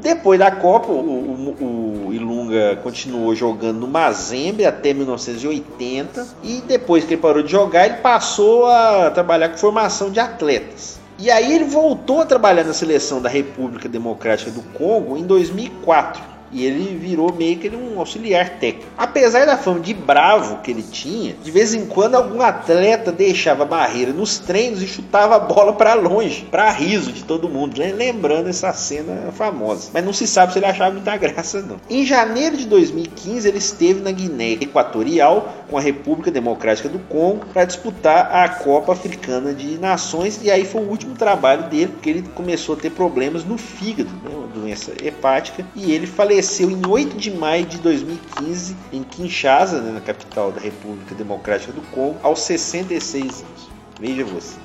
[0.00, 7.04] Depois da Copa, o, o- o Ilunga continuou jogando no Mazembe até 1980 e depois
[7.04, 10.98] que ele parou de jogar, ele passou a trabalhar com formação de atletas.
[11.18, 16.29] E aí ele voltou a trabalhar na seleção da República Democrática do Congo em 2004.
[16.52, 18.90] E ele virou meio que um auxiliar técnico.
[18.98, 23.62] Apesar da fama de bravo que ele tinha, de vez em quando algum atleta deixava
[23.62, 27.78] a barreira nos treinos e chutava a bola para longe, para riso de todo mundo,
[27.78, 27.92] né?
[27.92, 29.90] lembrando essa cena famosa.
[29.92, 31.76] Mas não se sabe se ele achava muita graça não.
[31.88, 37.46] Em janeiro de 2015, ele esteve na Guiné Equatorial com a República Democrática do Congo
[37.52, 42.10] para disputar a Copa Africana de Nações e aí foi o último trabalho dele, porque
[42.10, 44.30] ele começou a ter problemas no fígado, né?
[44.32, 49.92] uma doença hepática, e ele faleceu em 8 de maio de 2015 em Kinshasa, né,
[49.92, 53.70] na capital da República Democrática do Congo, aos 66 anos.
[54.00, 54.56] Veja você.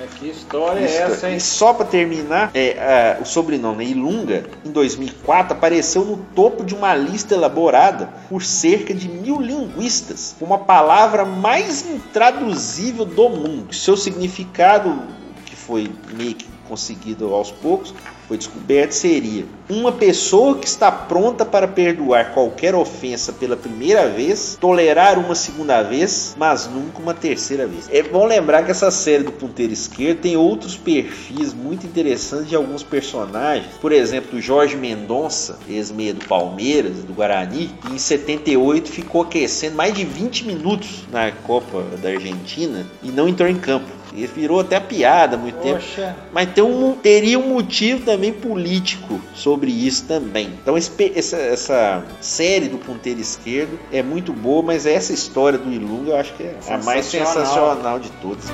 [0.00, 1.36] É, que história é essa, hein?
[1.36, 2.76] E só para terminar, é,
[3.18, 8.42] ah, o sobrenome né, Ilunga, em 2004, apareceu no topo de uma lista elaborada por
[8.42, 13.74] cerca de mil linguistas, como a palavra mais intraduzível do mundo.
[13.74, 15.02] Seu significado,
[15.44, 17.94] que foi meio que conseguido aos poucos,
[18.28, 24.58] foi descoberto seria uma pessoa que está pronta para perdoar qualquer ofensa pela primeira vez,
[24.60, 27.88] tolerar uma segunda vez, mas nunca uma terceira vez.
[27.90, 32.56] É bom lembrar que essa série do Ponteiro Esquerdo tem outros perfis muito interessantes de
[32.56, 33.72] alguns personagens.
[33.80, 39.94] Por exemplo, Jorge Mendonça, ex-meia do Palmeiras, do Guarani, que em 78 ficou aquecendo mais
[39.94, 43.97] de 20 minutos na Copa da Argentina e não entrou em campo.
[44.12, 45.80] Ele virou até piada há muito tempo.
[45.80, 46.16] Poxa.
[46.32, 50.52] Mas tem um, teria um motivo também político sobre isso também.
[50.62, 56.10] Então essa, essa série do ponteiro esquerdo é muito boa, mas essa história do Ilunga
[56.10, 57.46] eu acho que é a mais Sensacional.
[57.46, 58.44] sensacional de todas.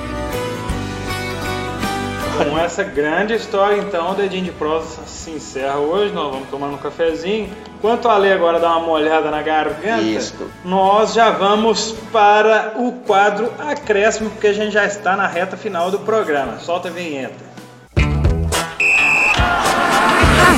[2.37, 6.13] Com essa grande história, então, o Dedinho de Prosa se encerra hoje.
[6.13, 7.49] Nós vamos tomar um cafezinho.
[7.77, 10.35] Enquanto a Ale agora dá uma molhada na garganta, Isso.
[10.63, 15.89] nós já vamos para o quadro acréscimo, porque a gente já está na reta final
[15.89, 16.59] do programa.
[16.59, 17.35] Solta a vinheta.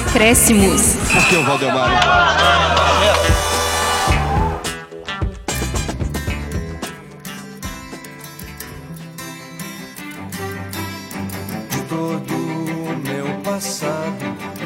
[0.08, 0.96] Acréscimos.
[1.16, 1.90] Aqui é o Valdemar.
[11.98, 14.14] Todo o meu passado,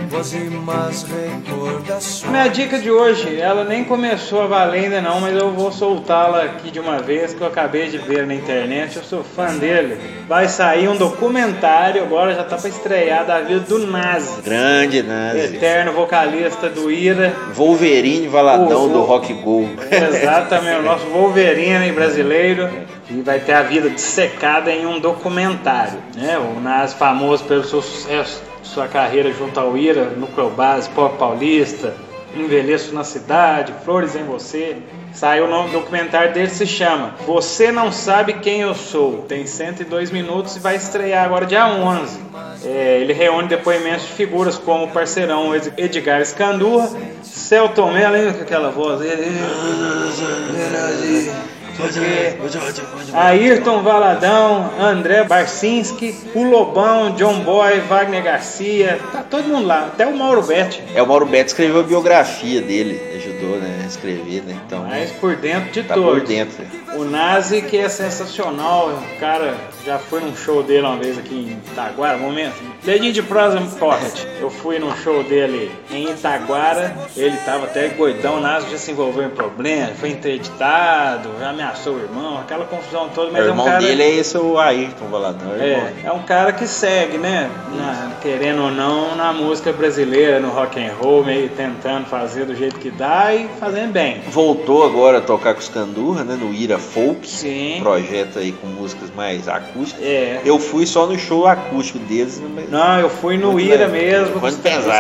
[0.10, 2.30] voz e más recordações.
[2.30, 6.44] Minha dica de hoje, ela nem começou a valer ainda não, mas eu vou soltá-la
[6.44, 8.98] aqui de uma vez que eu acabei de ver na internet.
[8.98, 9.98] Eu sou fã dele.
[10.28, 14.42] Vai sair um documentário, agora já tá para estrear, da vida do Nazi.
[14.42, 15.56] Grande Nazi.
[15.56, 17.34] Eterno vocalista do Ira.
[17.54, 19.70] Wolverine Valadão O- do Rock Go.
[19.90, 22.70] Exatamente, o nosso Wolverine brasileiro.
[23.14, 26.00] E vai ter a vida dissecada em um documentário.
[26.16, 26.38] Né?
[26.38, 31.94] O Nazi famoso pelo seu sucesso, sua carreira junto ao Ira, Núcleo Base, Pop Paulista,
[32.36, 34.78] Envelheço na Cidade, Flores em Você.
[35.12, 39.26] Saiu o nome do documentário dele, se chama Você Não Sabe Quem Eu Sou.
[39.28, 42.18] Tem 102 minutos e vai estrear agora dia 11.
[42.64, 46.90] É, ele reúne depoimentos de figuras como o parceirão Ed- Edgar Scandurra,
[47.24, 49.02] Celton Mello, aquela voz
[51.88, 52.38] dele?
[53.14, 60.06] Ayrton Valadão, André Barcinski, o Lobão, John Boy, Wagner Garcia, tá todo mundo lá, até
[60.06, 60.84] o Mauro Betti.
[60.94, 64.58] É o Mauro Beto escreveu a biografia dele, ajudou né, a escrever, né?
[64.66, 66.20] Então Mas por dentro de tá todos.
[66.20, 66.66] por dentro.
[66.94, 71.34] O Nazi, que é sensacional, o cara já foi num show dele uma vez aqui
[71.34, 72.56] em Itaguara, um momento.
[72.84, 74.26] Dedinho de prosa pocket.
[74.42, 78.92] Eu fui num show dele em Itaguara, ele tava até goidão, o Nazi já se
[78.92, 83.48] envolveu em problemas, foi interditado, já ameaçou o irmão, aquela confusão toda, mas o é
[83.48, 83.80] um irmão cara.
[83.80, 85.54] dele é esse, o Ayrton Valadão.
[85.60, 85.88] é irmão.
[86.04, 87.50] É, é um cara que segue, né?
[87.76, 92.54] na- querendo ou não, na música brasileira, no rock and roll, meio tentando fazer do
[92.56, 94.22] jeito que dá e fazendo bem.
[94.30, 96.38] Voltou agora a tocar com os Candurra, né?
[96.40, 97.28] No Ira Folk.
[97.28, 97.78] Sim.
[97.82, 100.04] Projeto aí com músicas mais acústicas.
[100.04, 100.42] É.
[100.44, 102.42] Eu fui só no show acústico deles.
[102.70, 104.02] Não, eu fui no Ira bem.
[104.10, 104.58] mesmo, com os.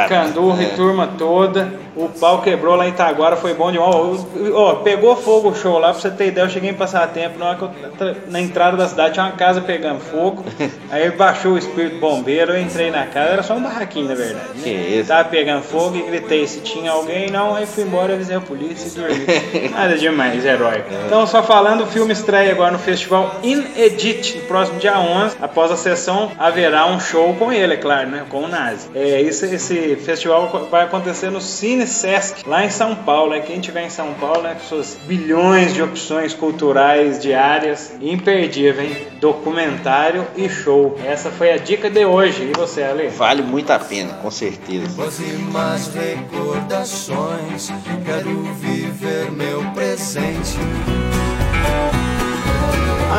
[0.08, 0.66] Candurra É.
[0.68, 1.82] e turma toda.
[1.94, 4.26] O pau quebrou lá em Itaguara, foi bom demais.
[4.54, 7.38] Ó, pegou fogo o show lá, pra você ter ideia, eu cheguei em passar tempo,
[7.38, 10.46] na, hora que eu na entrada da cidade tinha uma casa pegando fogo.
[10.90, 14.46] aí baixou o espírito bombeiro, eu entrei na casa, era só um barraquinho na verdade.
[14.56, 14.62] né?
[14.64, 15.10] Que isso?
[15.10, 18.88] Tava pegando fogo e gritei se tinha alguém, não, aí fui embora, avisei a polícia
[18.88, 19.26] e dormi.
[19.76, 20.84] Nada demais, herói.
[21.06, 25.38] Então, só falando, o filme estreia agora no festival Inedit, no próximo dia 11.
[25.42, 28.26] Após a sessão, haverá um show com ele, é claro, né?
[28.30, 28.90] Com o Nazi.
[28.94, 33.32] É, esse, esse festival vai acontecer no Cine Sesc, lá em São Paulo.
[33.32, 33.40] Né?
[33.40, 39.08] Quem tiver em São Paulo, né, com suas bilhões de opções culturais diárias, imperdível, hein?
[39.20, 40.98] Documentário e show.
[41.06, 42.44] Essa foi a dica de hoje.
[42.44, 43.08] E você, Ale?
[43.08, 44.90] Vale muito a pena, com certeza.
[45.52, 47.72] Más recordações,
[48.06, 50.58] quero viver meu presente.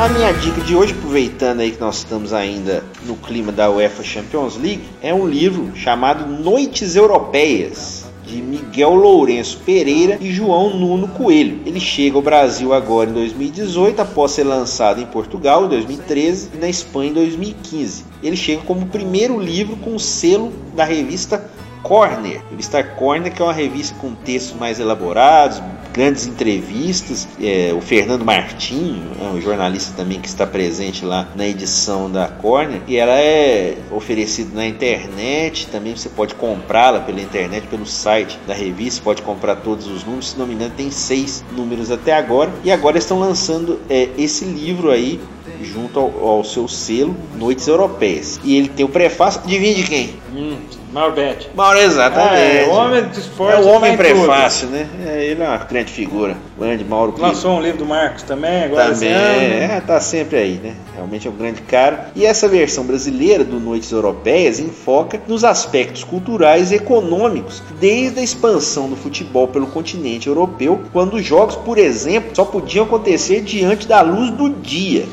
[0.02, 4.02] A minha dica de hoje, aproveitando aí que nós estamos ainda no clima da UEFA
[4.02, 11.06] Champions League, é um livro chamado Noites Europeias, de Miguel Lourenço Pereira e João Nuno
[11.06, 11.60] Coelho.
[11.64, 16.56] Ele chega ao Brasil agora em 2018, após ser lançado em Portugal em 2013 e
[16.56, 18.04] na Espanha em 2015.
[18.24, 21.38] Ele chega como o primeiro livro com selo da revista
[21.82, 22.40] Corner.
[22.50, 25.62] Revista Corner, que é uma revista com textos mais elaborados,
[25.92, 27.28] grandes entrevistas.
[27.40, 32.28] É, o Fernando Martim, é um jornalista também que está presente lá na edição da
[32.28, 32.80] Corner.
[32.86, 38.54] E ela é oferecida na internet, também você pode comprá-la pela internet, pelo site da
[38.54, 40.30] revista, pode comprar todos os números.
[40.30, 42.50] Se não me engano, tem seis números até agora.
[42.64, 45.20] E agora estão lançando é, esse livro aí
[45.62, 48.40] junto ao, ao seu selo Noites Europeias.
[48.42, 50.14] E ele tem o prefácio, adivinha de quem?
[50.34, 50.56] Hum,
[50.92, 51.48] Mauro Betti.
[51.54, 52.58] Mauro, exatamente.
[52.58, 54.86] É, o homem do esporte É o tá homem em prefácio, né?
[55.06, 56.36] É, ele é uma grande figura.
[56.58, 57.22] Grande Mauro tudo.
[57.22, 59.76] Lançou um livro do Marcos também, agora Também, né?
[59.76, 60.74] é, tá sempre aí, né?
[60.94, 62.10] Realmente é um grande cara.
[62.14, 68.22] E essa versão brasileira do Noites Europeias enfoca nos aspectos culturais e econômicos, desde a
[68.22, 73.88] expansão do futebol pelo continente europeu, quando os jogos, por exemplo, só podiam acontecer diante
[73.88, 75.06] da luz do dia.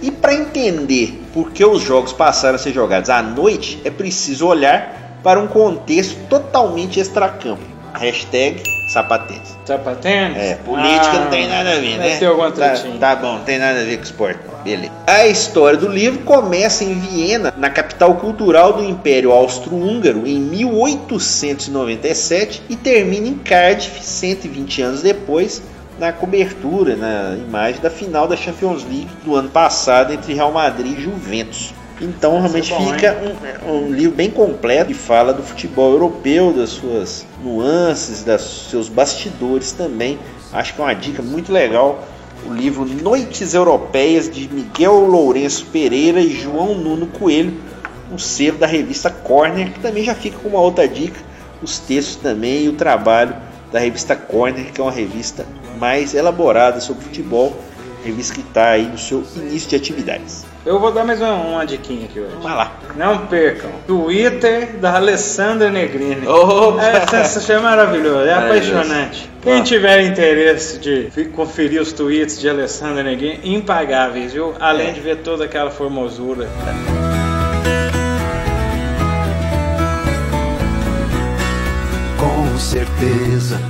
[0.00, 4.46] E para entender por que os jogos passaram a ser jogados à noite, é preciso
[4.46, 7.60] olhar para um contexto totalmente extracampo.
[7.94, 8.62] Hashtag
[8.92, 9.58] sapatênis.
[9.64, 10.36] Sapatênis?
[10.36, 12.16] É, política Ah, não tem nada a ver, né?
[12.16, 12.96] ter alguma tá, tretinha.
[12.96, 14.38] tá bom, não tem nada a ver com esporte.
[14.62, 14.92] Beleza.
[15.04, 22.62] A história do livro começa em Viena, na capital cultural do Império Austro-Húngaro, em 1897
[22.68, 25.60] e termina em Cardiff, 120 anos depois,
[25.98, 30.96] na cobertura, na imagem da final da Champions League do ano passado entre Real Madrid
[30.96, 31.74] e Juventus.
[32.00, 33.16] Então realmente bom, fica
[33.66, 38.88] um, um livro bem completo que fala do futebol europeu, das suas nuances, dos seus
[38.88, 40.18] bastidores também.
[40.52, 42.04] Acho que é uma dica muito legal.
[42.46, 47.58] O livro Noites Europeias de Miguel Lourenço Pereira e João Nuno Coelho,
[48.12, 51.18] um selo da revista Corner, que também já fica com uma outra dica,
[51.62, 53.34] os textos também e o trabalho
[53.72, 55.46] da revista Corner, que é uma revista
[55.78, 57.56] mais elaborada sobre futebol,
[58.04, 60.44] revista que está aí no seu início de atividades.
[60.66, 62.34] Eu vou dar mais uma, uma diquinha aqui hoje.
[62.42, 62.72] Vai lá.
[62.96, 63.70] Não percam.
[63.86, 66.26] Twitter da Alessandra Negrini.
[66.26, 66.82] Opa!
[66.82, 69.30] É, essa é maravilhoso, é apaixonante.
[69.42, 74.54] Quem tiver interesse de conferir os tweets de Alessandra Negrini, impagáveis, viu?
[74.58, 74.92] Além É.
[74.92, 76.48] de ver toda aquela formosura.
[82.18, 83.60] Com certeza.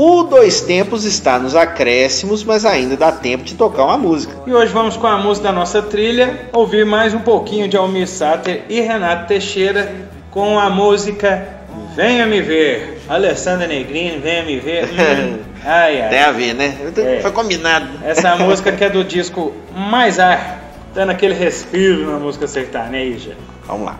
[0.00, 4.32] O Dois Tempos está nos acréscimos, mas ainda dá tempo de tocar uma música.
[4.46, 8.06] E hoje vamos com a música da nossa trilha, ouvir mais um pouquinho de Almir
[8.06, 9.92] Sater e Renato Teixeira
[10.30, 11.48] com a música
[11.96, 13.00] Venha Me Ver.
[13.08, 14.88] Alessandra Negrini, Venha Me Ver.
[14.94, 16.10] Hum, ai, ai.
[16.10, 16.76] Tem a ver, né?
[16.96, 17.18] É.
[17.20, 17.88] Foi combinado.
[18.04, 20.62] Essa música que é do disco Mais Ar,
[20.94, 23.32] dando aquele respiro na música sertaneja.
[23.66, 23.98] Vamos lá.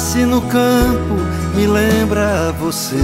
[0.00, 1.14] Nasce no campo
[1.54, 2.96] me lembra você.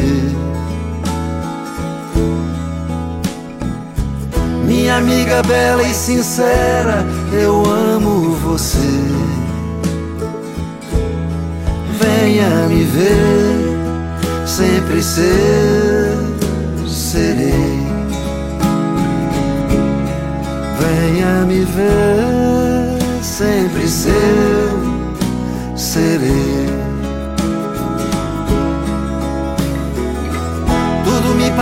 [4.64, 8.78] Minha amiga bela e sincera, eu amo você.
[12.00, 16.16] Venha me ver, sempre ser,
[16.88, 17.52] serei.
[20.80, 24.70] Venha me ver, sempre ser,
[25.76, 26.55] serei.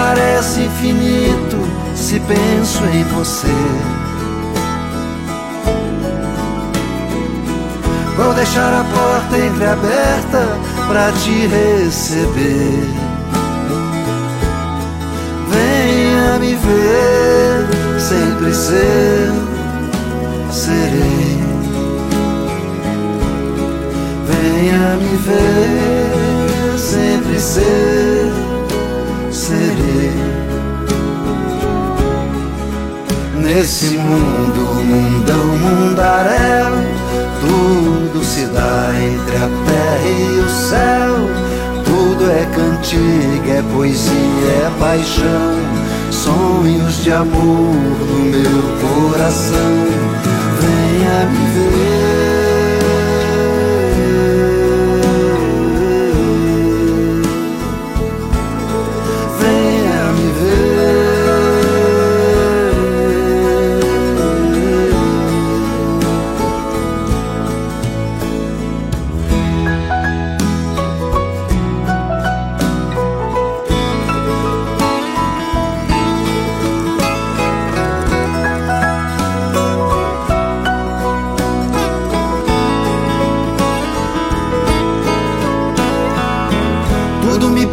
[0.04, 1.56] Parece infinito
[1.94, 3.56] se penso em você.
[8.14, 12.86] Vou deixar a porta entreaberta pra te receber.
[15.48, 17.66] Venha me ver,
[17.98, 19.32] sempre ser,
[20.50, 21.44] serei.
[24.28, 28.43] Venha me ver, sempre ser,
[33.36, 36.72] Nesse mundo, mundão, mundaréu,
[37.42, 41.14] tudo se dá entre a terra e o céu.
[41.84, 45.60] Tudo é cantiga, é poesia, é paixão,
[46.10, 49.74] sonhos de amor no meu coração.
[50.58, 52.03] Venha me ver.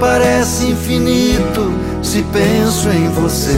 [0.01, 1.71] Parece infinito
[2.01, 3.55] se penso em você.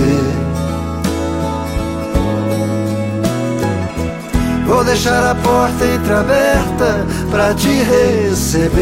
[4.67, 8.73] Vou deixar a porta entreaberta pra te receber.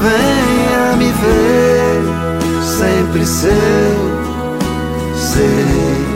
[0.00, 2.02] Venha me ver,
[2.78, 3.50] sempre seu,
[5.16, 6.12] serei.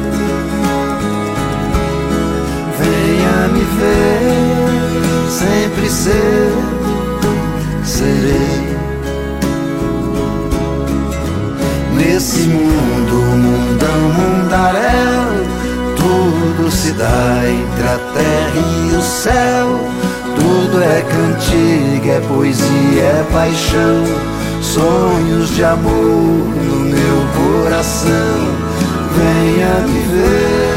[2.79, 6.76] Venha me ver, sempre seu,
[7.87, 8.77] serei.
[11.95, 15.47] Nesse mundo, mundão, mundaréu,
[15.97, 19.81] tudo se dá entre a terra e do céu.
[20.35, 24.05] Tudo é cantiga, é poesia, é paixão.
[24.61, 28.67] Sonhos de amor no meu coração.
[29.17, 30.76] Venha me ver.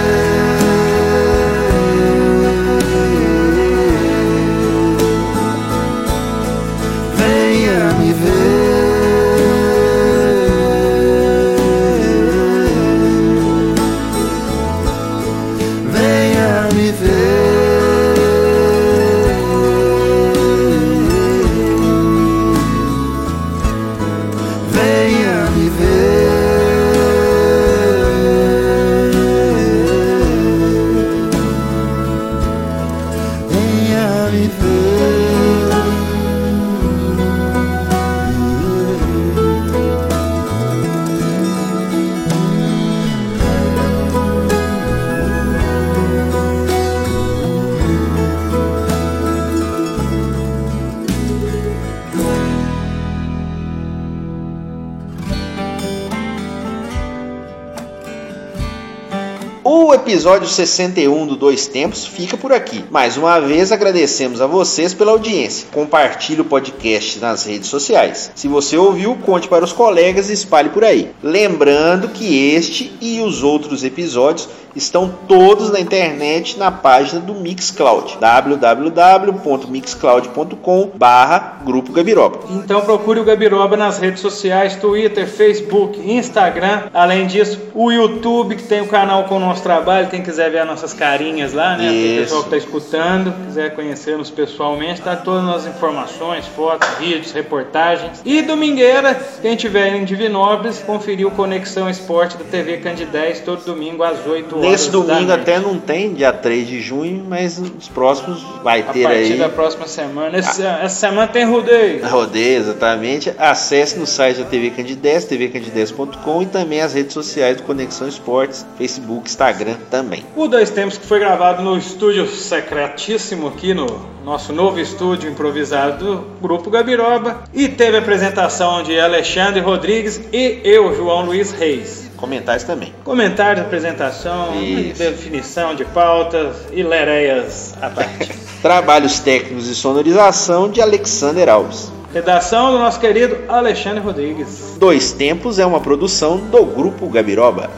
[59.82, 62.84] O episódio 61 do Dois Tempos fica por aqui.
[62.92, 65.70] Mais uma vez agradecemos a vocês pela audiência.
[65.72, 68.30] Compartilhe o podcast nas redes sociais.
[68.36, 71.12] Se você ouviu, conte para os colegas e espalhe por aí.
[71.24, 78.18] Lembrando que este e os outros episódios estão todos na internet na página do Mixcloud
[78.20, 82.40] www.mixcloud.com barra Grupo Gabiroba.
[82.50, 86.84] Então procure o Gabiroba nas redes sociais, Twitter, Facebook, Instagram.
[86.94, 90.08] Além disso, o YouTube, que tem o canal com o nosso trabalho.
[90.10, 91.92] Quem quiser ver as nossas carinhas lá, né?
[91.94, 92.20] Isso.
[92.22, 98.22] pessoal que está escutando, quiser conhecer-nos pessoalmente, tá todas as informações, fotos, vídeos, reportagens.
[98.26, 104.26] E domingueira, quem tiver em Divinópolis, conferiu Conexão Esporte da TV Candidez todo domingo às
[104.26, 104.70] 8 horas.
[104.72, 109.04] Nesse domingo até não tem, dia 3 de junho, mas os próximos vai A ter
[109.04, 109.38] partir aí.
[109.38, 110.38] da próxima semana.
[110.38, 112.06] Esse- essa semana tem rodeio.
[112.08, 113.32] Rodeio, exatamente.
[113.38, 118.66] Acesse no site da TV Candidez, tvcandidez.com e também as redes sociais do Conexão Esportes,
[118.78, 119.59] Facebook, Instagram
[119.90, 120.26] também.
[120.36, 123.88] O Dois Tempos que foi gravado no estúdio secretíssimo aqui no
[124.24, 130.62] nosso novo estúdio improvisado do Grupo Gabiroba e teve a apresentação de Alexandre Rodrigues e
[130.64, 132.10] eu, João Luiz Reis.
[132.16, 132.94] Comentários também.
[133.04, 135.00] Comentários, apresentação, Isso.
[135.00, 138.30] definição de pautas e lereias à parte.
[138.62, 141.92] Trabalhos técnicos e sonorização de Alexander Alves.
[142.14, 144.76] Redação do nosso querido Alexandre Rodrigues.
[144.78, 147.70] Dois Tempos é uma produção do Grupo Gabiroba.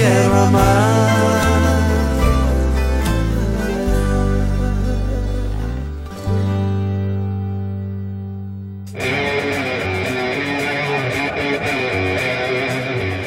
[0.00, 1.10] Quero amar.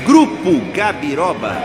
[0.03, 1.61] Grupo Gabiroba.